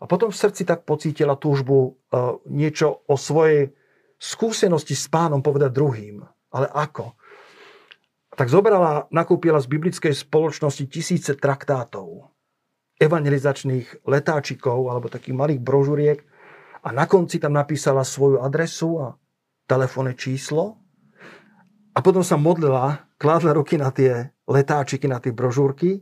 A 0.00 0.04
potom 0.08 0.32
v 0.32 0.40
srdci 0.40 0.64
tak 0.64 0.88
pocítila 0.88 1.36
túžbu 1.36 2.00
niečo 2.48 3.04
o 3.04 3.20
svojej 3.20 3.74
skúsenosti 4.16 4.96
s 4.96 5.04
pánom 5.10 5.44
povedať 5.44 5.68
druhým. 5.68 6.24
Ale 6.48 6.70
ako? 6.72 7.17
Tak 8.38 8.46
zobrala, 8.46 9.10
nakúpila 9.10 9.58
z 9.58 9.66
biblickej 9.66 10.14
spoločnosti 10.14 10.86
tisíce 10.86 11.34
traktátov, 11.34 12.30
evangelizačných 13.02 14.06
letáčikov 14.06 14.86
alebo 14.94 15.10
takých 15.10 15.34
malých 15.34 15.58
brožuriek 15.58 16.22
a 16.86 16.94
na 16.94 17.10
konci 17.10 17.42
tam 17.42 17.58
napísala 17.58 18.06
svoju 18.06 18.38
adresu 18.38 19.02
a 19.02 19.18
telefónne 19.66 20.14
číslo 20.14 20.78
a 21.90 21.98
potom 21.98 22.22
sa 22.22 22.38
modlila, 22.38 23.10
kládla 23.18 23.58
ruky 23.58 23.74
na 23.74 23.90
tie 23.90 24.30
letáčiky, 24.46 25.10
na 25.10 25.18
tie 25.18 25.34
brožúrky 25.34 25.98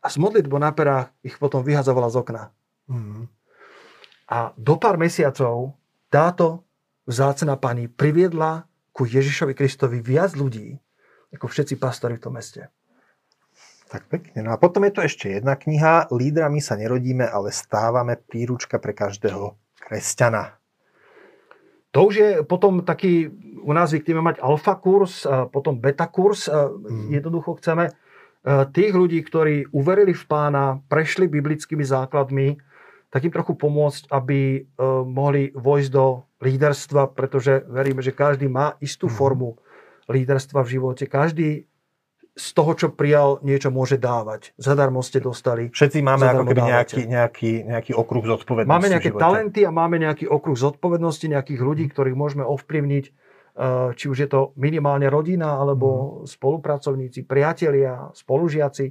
a 0.00 0.08
z 0.08 0.16
modlitbou 0.16 0.56
na 0.56 0.72
perách 0.72 1.12
ich 1.20 1.36
potom 1.36 1.60
vyhazovala 1.60 2.08
z 2.08 2.16
okna. 2.16 2.48
Mm. 2.88 3.28
A 4.32 4.56
do 4.56 4.80
pár 4.80 4.96
mesiacov 4.96 5.76
táto 6.08 6.64
vzácna 7.04 7.60
pani 7.60 7.92
priviedla 7.92 8.64
ku 8.96 9.04
Ježišovi 9.04 9.52
Kristovi 9.52 10.00
viac 10.00 10.32
ľudí, 10.32 10.80
ako 11.34 11.46
všetci 11.50 11.74
pastori 11.76 12.16
v 12.16 12.24
tom 12.24 12.34
meste. 12.38 12.70
Tak 13.94 14.10
pekne. 14.10 14.42
No 14.42 14.50
a 14.50 14.58
potom 14.58 14.82
je 14.88 14.92
tu 14.96 15.00
ešte 15.04 15.30
jedna 15.30 15.54
kniha. 15.54 16.10
Lídrami 16.10 16.58
sa 16.58 16.74
nerodíme, 16.74 17.28
ale 17.28 17.54
stávame 17.54 18.18
príručka 18.18 18.82
pre 18.82 18.90
každého 18.90 19.54
kresťana. 19.78 20.58
To 21.94 22.10
už 22.10 22.14
je 22.18 22.30
potom 22.42 22.82
taký, 22.82 23.30
u 23.62 23.70
nás 23.70 23.94
zvykneme 23.94 24.18
mať 24.18 24.42
alfa 24.42 24.74
kurz, 24.82 25.22
potom 25.54 25.78
beta 25.78 26.10
kurz. 26.10 26.50
Mm. 26.50 27.22
Jednoducho 27.22 27.54
chceme 27.62 27.86
e, 27.86 27.92
tých 28.74 28.90
ľudí, 28.90 29.22
ktorí 29.22 29.70
uverili 29.70 30.10
v 30.10 30.24
pána, 30.26 30.82
prešli 30.90 31.30
biblickými 31.30 31.86
základmi, 31.86 32.58
tak 33.14 33.22
im 33.22 33.30
trochu 33.30 33.54
pomôcť, 33.54 34.10
aby 34.10 34.38
e, 34.58 34.60
mohli 35.06 35.54
vojsť 35.54 35.90
do 35.94 36.26
líderstva, 36.42 37.14
pretože 37.14 37.62
veríme, 37.70 38.02
že 38.02 38.10
každý 38.10 38.50
má 38.50 38.74
istú 38.82 39.06
mm. 39.06 39.14
formu 39.14 39.54
líderstva 40.08 40.64
v 40.64 40.72
živote. 40.78 41.04
Každý 41.08 41.68
z 42.34 42.48
toho, 42.50 42.74
čo 42.74 42.90
prijal, 42.90 43.38
niečo 43.46 43.70
môže 43.70 43.94
dávať. 43.94 44.50
Zadarmo 44.58 45.06
ste 45.06 45.22
dostali. 45.22 45.70
Všetci 45.70 46.02
máme 46.02 46.26
ako 46.26 46.44
keby 46.50 46.62
nejaký, 46.66 47.02
nejaký, 47.06 47.52
nejaký 47.62 47.92
okruh 47.94 48.26
zodpovednosti. 48.26 48.74
Máme 48.74 48.90
nejaké 48.90 49.14
talenty 49.14 49.62
a 49.62 49.70
máme 49.70 50.02
nejaký 50.02 50.26
okruh 50.26 50.58
zodpovednosti, 50.58 51.30
nejakých 51.30 51.60
ľudí, 51.62 51.86
ktorých 51.94 52.18
môžeme 52.18 52.42
ovplyvniť, 52.42 53.04
eh, 53.06 53.94
či 53.94 54.04
už 54.10 54.26
je 54.26 54.28
to 54.28 54.50
minimálne 54.58 55.06
rodina, 55.06 55.62
alebo 55.62 55.86
mm. 56.26 56.34
spolupracovníci, 56.34 57.22
priatelia, 57.22 58.10
spolužiaci. 58.10 58.86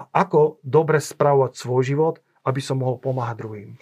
A 0.00 0.08
ako 0.24 0.64
dobre 0.64 0.96
spravovať 0.96 1.52
svoj 1.52 1.82
život, 1.84 2.14
aby 2.48 2.64
som 2.64 2.80
mohol 2.80 2.96
pomáhať 2.96 3.36
druhým. 3.44 3.76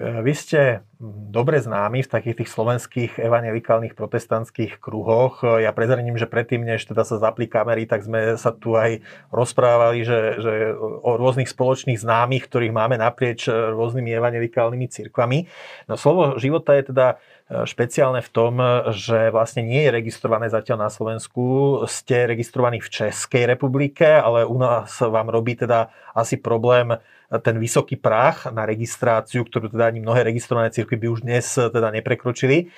Vy 0.00 0.32
ste 0.32 0.80
dobre 1.28 1.60
známi 1.60 2.00
v 2.00 2.08
takých 2.08 2.40
tých 2.40 2.50
slovenských 2.56 3.12
evangelikálnych 3.20 3.92
protestantských 3.92 4.80
kruhoch. 4.80 5.44
Ja 5.44 5.76
prezradím, 5.76 6.16
že 6.16 6.24
predtým, 6.24 6.64
než 6.64 6.88
teda 6.88 7.04
sa 7.04 7.20
zapli 7.20 7.44
kamery, 7.44 7.84
tak 7.84 8.08
sme 8.08 8.40
sa 8.40 8.48
tu 8.48 8.80
aj 8.80 9.04
rozprávali, 9.28 10.00
že, 10.00 10.40
že 10.40 10.52
o 10.80 11.20
rôznych 11.20 11.52
spoločných 11.52 12.00
známych, 12.00 12.48
ktorých 12.48 12.72
máme 12.72 12.96
naprieč 12.96 13.44
rôznymi 13.52 14.08
evangelikálnymi 14.16 14.88
cirkvami. 14.88 15.52
No 15.84 16.00
slovo 16.00 16.40
života 16.40 16.80
je 16.80 16.96
teda 16.96 17.20
špeciálne 17.50 18.22
v 18.22 18.30
tom, 18.30 18.62
že 18.94 19.34
vlastne 19.34 19.66
nie 19.66 19.82
je 19.82 19.90
registrované 19.90 20.46
zatiaľ 20.46 20.86
na 20.86 20.90
Slovensku. 20.90 21.42
Ste 21.90 22.30
registrovaní 22.30 22.78
v 22.78 22.86
Českej 22.86 23.50
republike, 23.50 24.06
ale 24.06 24.46
u 24.46 24.54
nás 24.54 25.02
vám 25.02 25.34
robí 25.34 25.58
teda 25.58 25.90
asi 26.14 26.38
problém 26.38 26.94
ten 27.30 27.62
vysoký 27.62 27.94
práh 27.94 28.50
na 28.50 28.66
registráciu, 28.66 29.46
ktorú 29.46 29.70
teda 29.70 29.90
ani 29.90 30.02
mnohé 30.02 30.26
registrované 30.26 30.74
cirkvy 30.74 30.98
by 30.98 31.08
už 31.10 31.20
dnes 31.22 31.46
teda 31.46 31.94
neprekročili. 31.94 32.74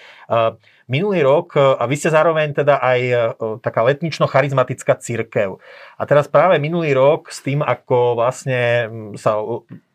Minulý 0.92 1.24
rok, 1.24 1.56
eh, 1.56 1.64
a 1.64 1.88
vy 1.88 1.96
ste 1.96 2.12
zároveň 2.12 2.52
teda 2.52 2.76
aj 2.76 3.00
eh, 3.00 3.16
taká 3.64 3.80
letnično-charizmatická 3.80 5.00
církev. 5.00 5.56
A 5.96 6.02
teraz 6.04 6.28
práve 6.28 6.60
minulý 6.60 6.92
rok 6.92 7.32
s 7.32 7.40
tým, 7.40 7.64
ako 7.64 8.20
vlastne 8.20 8.92
sa 9.16 9.40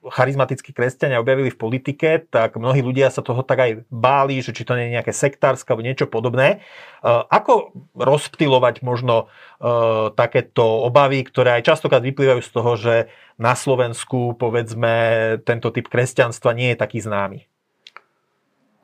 charizmatickí 0.09 0.73
kresťania 0.73 1.21
objavili 1.21 1.53
v 1.53 1.61
politike, 1.61 2.25
tak 2.31 2.57
mnohí 2.57 2.81
ľudia 2.81 3.13
sa 3.13 3.21
toho 3.21 3.45
tak 3.45 3.59
aj 3.61 3.71
báli, 3.93 4.41
že 4.41 4.55
či 4.57 4.65
to 4.65 4.73
nie 4.73 4.89
je 4.89 4.95
nejaké 4.97 5.13
sektárske 5.13 5.67
alebo 5.69 5.83
niečo 5.83 6.07
podobné. 6.07 6.63
Ako 7.03 7.75
rozptilovať 7.91 8.87
možno 8.87 9.27
takéto 10.15 10.63
obavy, 10.87 11.27
ktoré 11.27 11.59
aj 11.59 11.75
častokrát 11.75 11.99
vyplývajú 11.99 12.39
z 12.39 12.51
toho, 12.55 12.71
že 12.79 12.95
na 13.35 13.51
Slovensku, 13.51 14.39
povedzme, 14.39 14.95
tento 15.43 15.75
typ 15.75 15.91
kresťanstva 15.91 16.55
nie 16.55 16.71
je 16.71 16.79
taký 16.79 17.03
známy? 17.03 17.43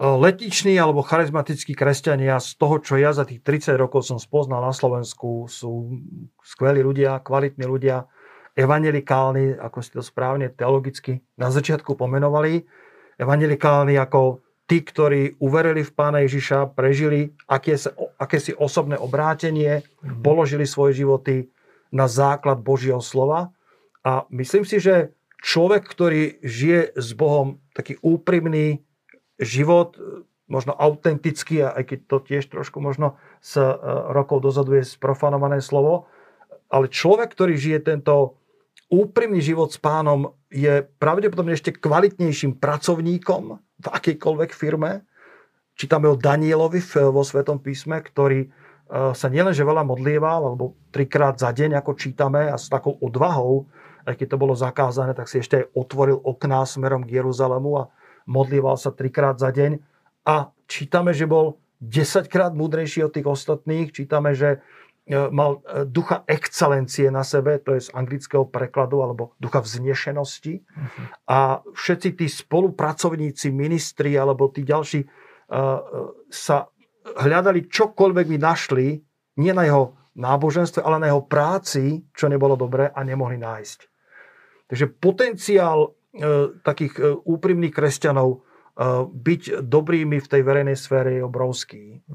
Letiční 0.04 0.76
alebo 0.76 1.00
charizmatickí 1.00 1.72
kresťania 1.80 2.36
z 2.36 2.60
toho, 2.60 2.84
čo 2.84 3.00
ja 3.00 3.16
za 3.16 3.24
tých 3.24 3.40
30 3.40 3.80
rokov 3.80 4.04
som 4.04 4.20
spoznal 4.20 4.60
na 4.60 4.76
Slovensku, 4.76 5.48
sú 5.48 5.96
skvelí 6.44 6.84
ľudia, 6.84 7.24
kvalitní 7.24 7.64
ľudia, 7.64 8.04
evangelikálni, 8.52 9.56
ako 9.56 9.80
ste 9.80 9.96
to 9.96 10.04
správne 10.04 10.52
teologicky 10.52 11.24
na 11.40 11.48
začiatku 11.48 11.96
pomenovali, 11.96 12.68
evangelikálni 13.16 13.96
ako 13.96 14.44
tí, 14.68 14.84
ktorí 14.84 15.40
uverili 15.40 15.88
v 15.88 15.96
Pána 15.96 16.20
Ježiša, 16.28 16.76
prežili 16.76 17.32
akési, 17.48 17.88
akési 18.20 18.52
osobné 18.60 19.00
obrátenie, 19.00 19.88
mm-hmm. 19.88 20.20
položili 20.20 20.68
svoje 20.68 21.00
životy 21.00 21.48
na 21.96 22.12
základ 22.12 22.60
Božieho 22.60 23.00
slova 23.00 23.56
a 24.04 24.28
myslím 24.36 24.68
si, 24.68 24.84
že 24.84 25.16
človek, 25.40 25.88
ktorý 25.88 26.44
žije 26.44 26.92
s 27.00 27.16
Bohom 27.16 27.64
taký 27.72 27.96
úprimný 28.04 28.84
život, 29.40 29.98
možno 30.48 30.76
autentický, 30.76 31.66
aj 31.66 31.84
keď 31.88 32.00
to 32.06 32.18
tiež 32.22 32.44
trošku 32.52 32.84
možno 32.84 33.18
z 33.40 33.64
e, 33.64 33.74
rokov 34.12 34.44
dozadu 34.44 34.78
je 34.78 34.86
sprofanované 34.86 35.64
slovo, 35.64 36.06
ale 36.68 36.92
človek, 36.92 37.32
ktorý 37.34 37.56
žije 37.56 37.80
tento 37.86 38.38
úprimný 38.92 39.42
život 39.42 39.74
s 39.74 39.80
pánom, 39.82 40.36
je 40.54 40.86
pravdepodobne 41.02 41.58
ešte 41.58 41.74
kvalitnejším 41.74 42.62
pracovníkom 42.62 43.44
v 43.58 43.88
akejkoľvek 43.90 44.52
firme. 44.54 45.02
Čítame 45.74 46.06
o 46.06 46.20
Danielovi 46.20 46.78
vo 47.10 47.26
Svetom 47.26 47.58
písme, 47.58 48.04
ktorý 48.04 48.46
e, 48.46 48.48
sa 49.16 49.28
nielenže 49.32 49.66
veľa 49.66 49.82
modlieval, 49.88 50.54
alebo 50.54 50.78
trikrát 50.94 51.40
za 51.40 51.50
deň, 51.50 51.82
ako 51.82 51.92
čítame, 51.98 52.52
a 52.52 52.60
s 52.60 52.70
takou 52.70 52.94
odvahou 53.02 53.66
aj 54.04 54.20
keď 54.20 54.36
to 54.36 54.42
bolo 54.42 54.54
zakázané, 54.56 55.16
tak 55.16 55.32
si 55.32 55.40
ešte 55.40 55.64
aj 55.64 55.70
otvoril 55.80 56.20
okná 56.20 56.68
smerom 56.68 57.08
k 57.08 57.24
Jeruzalému 57.24 57.72
a 57.80 57.84
modlíval 58.26 58.76
sa 58.80 58.92
trikrát 58.94 59.40
za 59.40 59.52
deň. 59.52 59.80
A 60.24 60.52
čítame, 60.68 61.12
že 61.12 61.28
bol 61.28 61.60
10 61.84 62.32
krát 62.32 62.56
múdrejší 62.56 63.04
od 63.04 63.12
tých 63.12 63.28
ostatných. 63.28 63.92
Čítame, 63.92 64.32
že 64.32 64.64
e, 65.04 65.28
mal 65.28 65.60
e, 65.68 65.84
ducha 65.84 66.24
excelencie 66.32 67.12
na 67.12 67.28
sebe, 67.28 67.60
to 67.60 67.76
je 67.76 67.88
z 67.88 67.90
anglického 67.92 68.48
prekladu, 68.48 69.04
alebo 69.04 69.36
ducha 69.36 69.60
vznešenosti. 69.60 70.64
Uh-huh. 70.64 71.06
A 71.28 71.60
všetci 71.76 72.10
tí 72.16 72.28
spolupracovníci, 72.32 73.52
ministri 73.52 74.16
alebo 74.16 74.48
tí 74.48 74.64
ďalší 74.64 75.04
uh, 75.04 75.84
sa 76.32 76.72
hľadali 77.04 77.68
čokoľvek 77.68 78.26
by 78.32 78.38
našli, 78.40 78.88
nie 79.44 79.52
na 79.52 79.68
jeho 79.68 79.98
náboženstve, 80.16 80.86
ale 80.86 81.02
na 81.02 81.08
jeho 81.10 81.26
práci, 81.26 82.06
čo 82.14 82.30
nebolo 82.30 82.54
dobré 82.54 82.90
a 82.90 83.02
nemohli 83.02 83.38
nájsť. 83.42 83.80
Takže 84.70 84.86
potenciál 85.02 85.94
takých 86.62 86.94
e, 87.02 87.02
úprimných 87.26 87.74
kresťanov 87.74 88.30
e, 88.30 88.38
byť 89.10 89.66
dobrými 89.66 90.22
v 90.22 90.30
tej 90.30 90.42
verejnej 90.46 90.78
sfére 90.78 91.18
je 91.18 91.26
obrovský. 91.26 92.06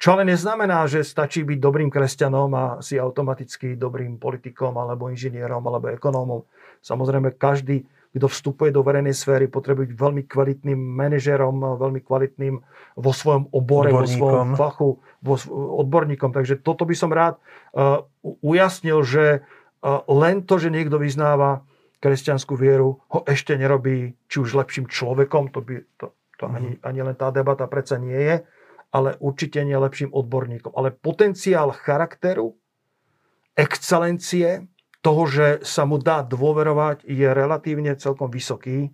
Čo 0.00 0.16
ale 0.16 0.32
neznamená, 0.32 0.88
že 0.88 1.04
stačí 1.04 1.44
byť 1.44 1.58
dobrým 1.60 1.92
kresťanom 1.92 2.48
a 2.56 2.64
si 2.80 2.96
automaticky 2.96 3.76
dobrým 3.76 4.16
politikom, 4.16 4.72
alebo 4.80 5.12
inžinierom, 5.12 5.60
alebo 5.60 5.92
ekonómom. 5.92 6.40
Samozrejme, 6.80 7.36
každý, 7.36 7.84
kto 8.16 8.24
vstupuje 8.24 8.72
do 8.72 8.80
verejnej 8.80 9.12
sféry, 9.12 9.44
potrebuje 9.52 9.92
byť 9.92 9.98
veľmi 10.00 10.22
kvalitným 10.24 10.80
manažerom, 10.80 11.76
veľmi 11.76 12.00
kvalitným 12.00 12.54
vo 12.96 13.12
svojom 13.12 13.52
obore, 13.52 13.92
vo 13.92 14.08
svojom 14.08 14.56
fachu, 14.56 15.04
vo, 15.20 15.34
odborníkom. 15.84 16.32
Takže 16.32 16.64
toto 16.64 16.88
by 16.88 16.96
som 16.96 17.12
rád 17.12 17.36
uh, 17.76 18.00
ujasnil, 18.24 19.04
že 19.04 19.44
uh, 19.44 20.00
len 20.08 20.48
to, 20.48 20.56
že 20.56 20.72
niekto 20.72 20.96
vyznáva 20.96 21.68
kresťanskú 22.00 22.56
vieru 22.56 23.00
ho 23.12 23.20
ešte 23.28 23.54
nerobí 23.54 24.16
či 24.26 24.36
už 24.40 24.56
lepším 24.56 24.88
človekom, 24.88 25.52
to, 25.52 25.60
by, 25.60 25.74
to, 26.00 26.16
to 26.40 26.44
mm. 26.48 26.52
ani, 26.56 26.70
ani 26.80 27.00
len 27.04 27.16
tá 27.16 27.28
debata 27.28 27.68
predsa 27.68 28.00
nie 28.00 28.16
je, 28.16 28.36
ale 28.90 29.14
určite 29.22 29.62
nie 29.62 29.76
lepším 29.76 30.10
odborníkom. 30.10 30.74
Ale 30.74 30.90
potenciál 30.90 31.70
charakteru, 31.70 32.56
excelencie, 33.54 34.66
toho, 35.00 35.24
že 35.24 35.46
sa 35.64 35.88
mu 35.88 35.96
dá 35.96 36.20
dôverovať, 36.20 37.08
je 37.08 37.28
relatívne 37.32 37.96
celkom 37.96 38.28
vysoký, 38.28 38.88
e, 38.88 38.90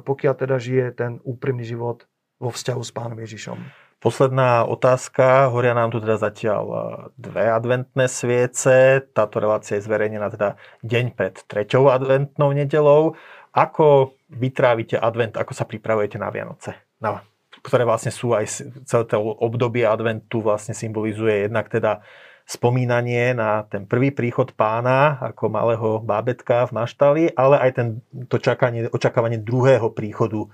pokiaľ 0.00 0.32
teda 0.32 0.56
žije 0.56 0.86
ten 0.96 1.20
úprimný 1.28 1.64
život 1.64 2.08
vo 2.40 2.48
vzťahu 2.48 2.80
s 2.80 2.92
pánom 2.92 3.16
Ježišom. 3.20 3.85
Posledná 3.96 4.68
otázka. 4.68 5.48
Horia 5.48 5.72
nám 5.72 5.88
tu 5.88 6.04
teda 6.04 6.20
zatiaľ 6.20 6.64
e, 6.68 6.78
dve 7.16 7.48
adventné 7.48 8.06
sviece. 8.12 9.00
Táto 9.16 9.40
relácia 9.40 9.80
je 9.80 9.88
zverejnená 9.88 10.28
teda 10.28 10.60
deň 10.84 11.16
pred 11.16 11.34
treťou 11.48 11.88
adventnou 11.88 12.52
nedelou. 12.52 13.16
Ako 13.56 14.12
vytrávite 14.28 15.00
advent, 15.00 15.40
ako 15.40 15.56
sa 15.56 15.64
pripravujete 15.64 16.20
na 16.20 16.28
Vianoce? 16.28 16.76
Na, 17.00 17.24
ktoré 17.64 17.88
vlastne 17.88 18.12
sú 18.12 18.36
aj 18.36 18.68
celé 18.84 19.04
to 19.08 19.16
obdobie 19.16 19.88
adventu 19.88 20.44
vlastne 20.44 20.76
symbolizuje 20.76 21.48
jednak 21.48 21.72
teda 21.72 22.04
spomínanie 22.46 23.34
na 23.34 23.66
ten 23.66 23.88
prvý 23.90 24.14
príchod 24.14 24.54
pána 24.54 25.18
ako 25.18 25.50
malého 25.50 25.88
bábetka 25.98 26.70
v 26.70 26.74
maštali, 26.78 27.22
ale 27.34 27.58
aj 27.58 27.70
ten, 27.74 27.88
to 28.30 28.38
čakanie, 28.38 28.86
očakávanie 28.86 29.42
druhého 29.42 29.90
príchodu 29.90 30.46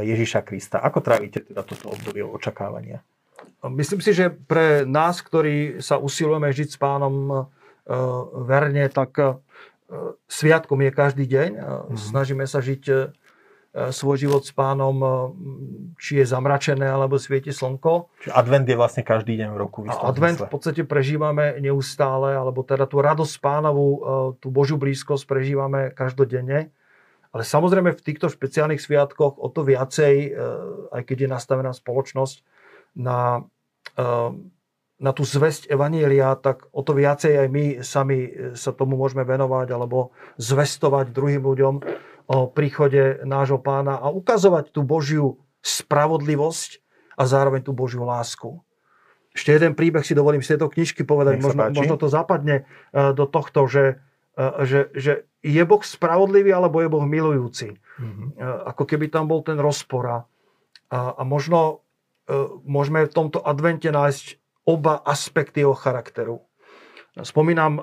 Ježiša 0.00 0.40
Krista. 0.48 0.80
Ako 0.80 1.04
trávite 1.04 1.44
teda 1.44 1.60
toto 1.60 1.92
obdobie 1.92 2.24
očakávania? 2.24 3.04
Myslím 3.68 4.00
si, 4.00 4.16
že 4.16 4.32
pre 4.32 4.88
nás, 4.88 5.20
ktorí 5.20 5.84
sa 5.84 6.00
usilujeme 6.00 6.48
žiť 6.48 6.68
s 6.72 6.78
pánom 6.80 7.14
e, 7.28 7.36
verne, 8.48 8.88
tak 8.88 9.12
e, 9.20 9.36
sviatkom 10.32 10.80
je 10.80 10.90
každý 10.96 11.24
deň. 11.28 11.50
Mm-hmm. 11.60 11.98
Snažíme 12.00 12.48
sa 12.48 12.64
žiť 12.64 13.12
svoj 13.72 14.16
život 14.20 14.44
s 14.44 14.52
pánom, 14.52 15.00
či 15.96 16.20
je 16.20 16.28
zamračené, 16.28 16.84
alebo 16.84 17.16
svieti 17.16 17.56
slnko. 17.56 18.12
Čiže 18.20 18.36
advent 18.36 18.68
je 18.68 18.76
vlastne 18.76 19.00
každý 19.00 19.40
deň 19.40 19.48
v 19.48 19.56
roku. 19.56 19.88
V 19.88 19.88
advent 19.88 20.44
v 20.44 20.52
podstate 20.52 20.84
prežívame 20.84 21.56
neustále, 21.56 22.36
alebo 22.36 22.60
teda 22.60 22.84
tú 22.84 23.00
radosť 23.00 23.32
pánovu, 23.40 23.86
tú 24.44 24.52
Božiu 24.52 24.76
blízkosť 24.76 25.24
prežívame 25.24 25.88
každodenne. 25.96 26.68
Ale 27.32 27.48
samozrejme 27.48 27.96
v 27.96 28.04
týchto 28.04 28.28
špeciálnych 28.28 28.80
sviatkoch 28.80 29.40
o 29.40 29.48
to 29.48 29.64
viacej, 29.64 30.14
e, 30.28 30.30
aj 30.92 31.02
keď 31.08 31.16
je 31.24 31.28
nastavená 31.32 31.72
spoločnosť 31.72 32.44
na, 33.00 33.48
e, 33.96 34.04
na 35.00 35.10
tú 35.16 35.24
zväzť 35.24 35.72
Evanielia, 35.72 36.36
tak 36.36 36.68
o 36.76 36.84
to 36.84 36.92
viacej 36.92 37.32
aj 37.40 37.48
my 37.48 37.64
sami 37.80 38.52
sa 38.52 38.76
tomu 38.76 39.00
môžeme 39.00 39.24
venovať 39.24 39.72
alebo 39.72 40.12
zvestovať 40.36 41.08
druhým 41.16 41.40
ľuďom 41.40 41.74
o 42.28 42.38
príchode 42.52 43.24
nášho 43.24 43.58
pána 43.58 43.96
a 43.96 44.12
ukazovať 44.12 44.68
tú 44.68 44.84
Božiu 44.84 45.40
spravodlivosť 45.64 46.84
a 47.16 47.24
zároveň 47.24 47.64
tú 47.64 47.72
Božiu 47.72 48.04
lásku. 48.04 48.60
Ešte 49.32 49.56
jeden 49.56 49.72
príbeh 49.72 50.04
si 50.04 50.12
dovolím 50.12 50.44
z 50.44 50.54
tejto 50.54 50.68
knižky 50.68 51.08
povedať, 51.08 51.40
možno, 51.40 51.72
možno 51.72 51.96
to 51.96 52.12
zapadne 52.12 52.68
e, 52.92 53.16
do 53.16 53.24
tohto, 53.24 53.64
že, 53.64 54.04
že, 54.68 54.92
že 54.92 55.24
je 55.42 55.62
Boh 55.66 55.82
spravodlivý 55.82 56.54
alebo 56.54 56.78
je 56.80 56.88
Boh 56.88 57.02
milujúci. 57.02 57.74
Mm-hmm. 57.74 58.26
Ako 58.70 58.86
keby 58.86 59.10
tam 59.10 59.26
bol 59.26 59.42
ten 59.42 59.58
rozpor. 59.58 60.06
A, 60.06 60.18
a 60.94 61.22
možno 61.26 61.82
e, 62.30 62.34
môžeme 62.62 63.04
v 63.04 63.14
tomto 63.14 63.42
advente 63.42 63.90
nájsť 63.90 64.38
oba 64.70 65.02
aspekty 65.02 65.66
jeho 65.66 65.74
charakteru. 65.74 66.46
Spomínam 67.18 67.82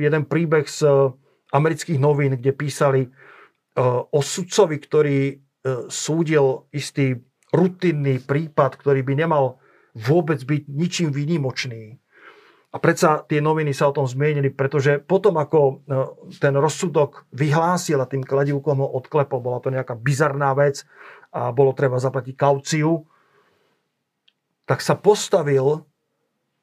jeden 0.00 0.24
príbeh 0.24 0.64
z 0.64 1.12
amerických 1.52 2.00
novín, 2.00 2.36
kde 2.36 2.52
písali 2.52 3.08
o 4.10 4.20
sudcovi, 4.20 4.76
ktorý 4.82 5.18
súdil 5.86 6.66
istý 6.74 7.14
rutinný 7.54 8.20
prípad, 8.20 8.74
ktorý 8.74 9.00
by 9.06 9.14
nemal 9.16 9.62
vôbec 9.94 10.42
byť 10.42 10.62
ničím 10.68 11.08
výnimočný. 11.14 11.96
A 12.68 12.76
predsa 12.76 13.24
tie 13.24 13.40
noviny 13.40 13.72
sa 13.72 13.88
o 13.88 13.96
tom 13.96 14.04
zmienili, 14.04 14.52
pretože 14.52 15.00
potom, 15.00 15.40
ako 15.40 15.60
e, 15.60 15.74
ten 16.36 16.52
rozsudok 16.52 17.24
vyhlásil 17.32 17.96
a 17.96 18.04
tým 18.04 18.20
kladivkom 18.20 18.84
ho 18.84 18.88
odklepol, 19.00 19.40
bola 19.40 19.58
to 19.64 19.72
nejaká 19.72 19.96
bizarná 19.96 20.52
vec 20.52 20.84
a 21.32 21.48
bolo 21.48 21.72
treba 21.72 21.96
zaplatiť 21.96 22.36
kauciu, 22.36 23.08
tak 24.68 24.84
sa 24.84 25.00
postavil, 25.00 25.80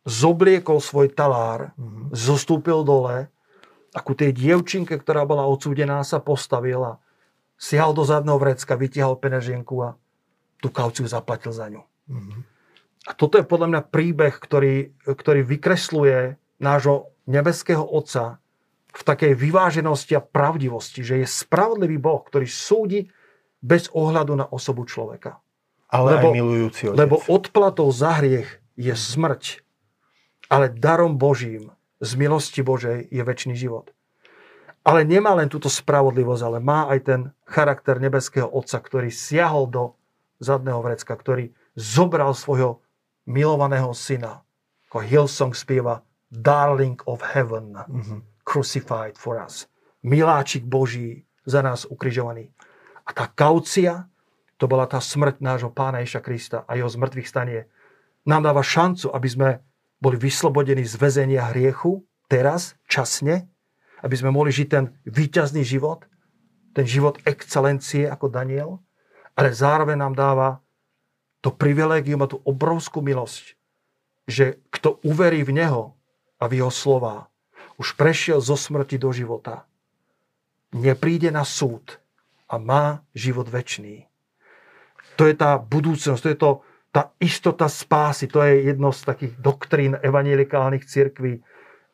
zobliekol 0.05 0.77
svoj 0.77 1.09
talár, 1.09 1.73
mm-hmm. 1.73 2.13
zostúpil 2.13 2.85
dole 2.85 3.25
a 3.89 3.99
ku 4.05 4.13
tej 4.13 4.29
dievčinke, 4.29 5.01
ktorá 5.01 5.25
bola 5.25 5.49
odsúdená, 5.49 6.05
sa 6.05 6.21
postavil 6.21 6.85
a 6.85 6.93
siahal 7.57 7.97
do 7.97 8.05
zadného 8.05 8.37
vrecka, 8.37 8.77
vytiahol 8.77 9.17
penežienku 9.17 9.73
a 9.81 9.97
tú 10.61 10.69
kauciu 10.69 11.09
zaplatil 11.09 11.49
za 11.49 11.65
ňu. 11.65 11.81
Mm-hmm. 11.81 12.54
A 13.05 13.11
toto 13.13 13.37
je 13.37 13.45
podľa 13.45 13.67
mňa 13.69 13.81
príbeh, 13.93 14.33
ktorý, 14.33 14.97
ktorý 15.05 15.45
vykresluje 15.45 16.41
nášho 16.57 17.13
nebeského 17.29 17.85
Otca 17.85 18.41
v 18.95 19.01
takej 19.03 19.33
vyváženosti 19.35 20.15
a 20.15 20.23
pravdivosti, 20.23 21.03
že 21.03 21.21
je 21.21 21.27
spravodlivý 21.27 21.99
Boh, 21.99 22.23
ktorý 22.23 22.47
súdi 22.47 23.11
bez 23.59 23.91
ohľadu 23.91 24.33
na 24.39 24.45
osobu 24.47 24.87
človeka. 24.87 25.37
Ale 25.91 26.17
lebo, 26.17 26.31
aj 26.31 26.33
milujúci 26.33 26.81
otec. 26.89 26.97
Lebo 26.97 27.15
odplatou 27.29 27.87
za 27.93 28.17
hriech 28.17 28.49
je 28.79 28.93
smrť, 28.95 29.61
ale 30.49 30.71
darom 30.73 31.19
Božím 31.19 31.75
z 32.01 32.11
milosti 32.17 32.61
Božej 32.65 33.09
je 33.09 33.21
väčší 33.21 33.53
život. 33.57 33.91
Ale 34.85 35.01
nemá 35.01 35.33
len 35.33 35.49
túto 35.49 35.65
spravodlivosť, 35.65 36.41
ale 36.45 36.59
má 36.61 36.85
aj 36.93 36.99
ten 37.01 37.21
charakter 37.49 37.97
nebeského 37.97 38.45
Otca, 38.45 38.77
ktorý 38.77 39.09
siahol 39.09 39.65
do 39.65 39.83
zadného 40.37 40.77
vrecka, 40.85 41.17
ktorý 41.17 41.49
zobral 41.73 42.37
svojho 42.37 42.85
milovaného 43.25 43.91
syna. 43.93 44.41
Ako 44.89 45.01
Hillsong 45.01 45.53
spieva 45.57 46.05
Darling 46.29 47.01
of 47.05 47.21
Heaven, 47.21 47.73
mm-hmm. 47.75 48.19
crucified 48.45 49.17
for 49.17 49.41
us. 49.41 49.67
Miláčik 50.05 50.65
Boží 50.65 51.25
za 51.45 51.61
nás 51.61 51.85
ukrižovaný. 51.85 52.53
A 53.05 53.13
tá 53.13 53.29
kaucia, 53.29 54.09
to 54.57 54.65
bola 54.65 54.89
tá 54.89 54.97
smrť 54.97 55.41
nášho 55.41 55.69
pána 55.69 56.01
Ježa 56.01 56.21
Krista 56.21 56.65
a 56.65 56.77
jeho 56.77 56.89
zmrtvých 56.89 57.29
stanie, 57.29 57.69
nám 58.25 58.41
dáva 58.49 58.65
šancu, 58.65 59.13
aby 59.13 59.29
sme 59.29 59.49
boli 60.01 60.17
vyslobodení 60.17 60.81
z 60.81 60.97
väzenia 60.97 61.53
hriechu, 61.53 62.01
teraz, 62.25 62.73
časne, 62.89 63.45
aby 64.01 64.15
sme 64.17 64.33
mohli 64.33 64.49
žiť 64.49 64.67
ten 64.69 64.93
výťazný 65.05 65.61
život, 65.61 66.09
ten 66.73 66.85
život 66.89 67.21
excelencie 67.23 68.09
ako 68.09 68.29
Daniel, 68.33 68.81
ale 69.38 69.53
zároveň 69.53 69.97
nám 70.01 70.13
dáva 70.17 70.64
to 71.45 71.53
privilégium 71.53 72.25
a 72.25 72.31
tú 72.31 72.41
obrovskú 72.41 73.05
milosť, 73.05 73.53
že 74.25 74.58
kto 74.73 74.97
uverí 75.05 75.45
v 75.45 75.62
Neho 75.62 75.93
a 76.41 76.49
v 76.49 76.58
Jeho 76.58 76.73
slova, 76.73 77.29
už 77.77 77.93
prešiel 77.93 78.41
zo 78.41 78.58
smrti 78.58 78.97
do 78.97 79.13
života, 79.13 79.69
nepríde 80.73 81.29
na 81.29 81.45
súd 81.45 82.01
a 82.49 82.58
má 82.58 83.05
život 83.13 83.45
väčší. 83.45 84.10
To 85.21 85.29
je 85.29 85.38
tá 85.38 85.62
budúcnosť, 85.62 86.21
to 86.25 86.29
je 86.34 86.38
to, 86.41 86.51
tá 86.89 87.13
istota 87.21 87.69
spásy, 87.69 88.25
to 88.25 88.41
je 88.41 88.73
jedno 88.73 88.89
z 88.89 89.05
takých 89.05 89.34
doktrín 89.38 89.93
evangelikálnych 90.01 90.89
cirkví. 90.89 91.45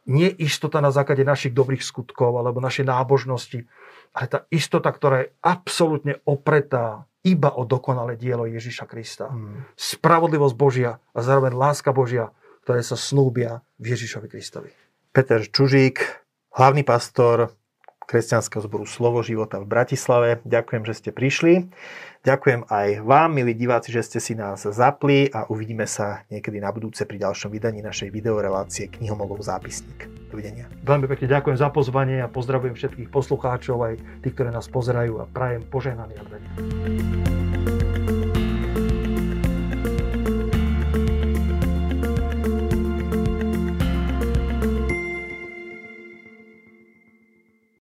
Nie 0.07 0.31
istota 0.31 0.79
na 0.79 0.95
základe 0.95 1.27
našich 1.27 1.51
dobrých 1.51 1.83
skutkov 1.83 2.39
alebo 2.39 2.63
našej 2.63 2.87
nábožnosti, 2.87 3.67
ale 4.15 4.25
tá 4.31 4.39
istota, 4.47 4.87
ktorá 4.87 5.27
je 5.27 5.33
absolútne 5.43 6.23
opretá 6.23 7.05
iba 7.21 7.53
o 7.53 7.63
dokonalé 7.65 8.17
dielo 8.17 8.49
Ježiša 8.49 8.85
Krista. 8.89 9.29
Hmm. 9.29 9.65
Spravodlivosť 9.77 10.55
Božia 10.57 10.97
a 11.13 11.19
zároveň 11.21 11.53
láska 11.53 11.93
Božia, 11.93 12.33
ktoré 12.65 12.81
sa 12.81 12.97
snúbia 12.97 13.61
v 13.77 13.93
Ježišovi 13.93 14.27
Kristovi. 14.29 14.71
Peter 15.11 15.43
Čužík, 15.45 16.01
hlavný 16.55 16.81
pastor 16.81 17.53
kresťanského 18.11 18.67
zboru 18.67 18.83
Slovo 18.83 19.23
života 19.23 19.63
v 19.63 19.71
Bratislave. 19.71 20.43
Ďakujem, 20.43 20.83
že 20.83 20.93
ste 20.99 21.09
prišli. 21.15 21.71
Ďakujem 22.21 22.69
aj 22.69 23.01
vám, 23.01 23.33
milí 23.33 23.57
diváci, 23.57 23.89
že 23.89 24.05
ste 24.05 24.19
si 24.21 24.37
nás 24.37 24.61
zapli 24.61 25.31
a 25.33 25.49
uvidíme 25.49 25.89
sa 25.89 26.21
niekedy 26.29 26.61
na 26.61 26.69
budúce 26.69 27.01
pri 27.07 27.17
ďalšom 27.17 27.49
vydaní 27.49 27.81
našej 27.81 28.13
videorelácie 28.13 28.93
Knihomolov 28.93 29.41
zápisník. 29.41 30.05
Dovidenia. 30.29 30.69
Veľmi 30.85 31.09
pekne 31.09 31.27
ďakujem 31.31 31.57
za 31.57 31.73
pozvanie 31.73 32.21
a 32.21 32.29
pozdravujem 32.29 32.77
všetkých 32.77 33.09
poslucháčov, 33.09 33.77
aj 33.81 33.93
tých, 34.21 34.33
ktorí 34.37 34.53
nás 34.53 34.69
pozerajú 34.69 35.17
a 35.17 35.25
prajem 35.25 35.65
požehnaný 35.65 36.13
advent. 36.21 37.20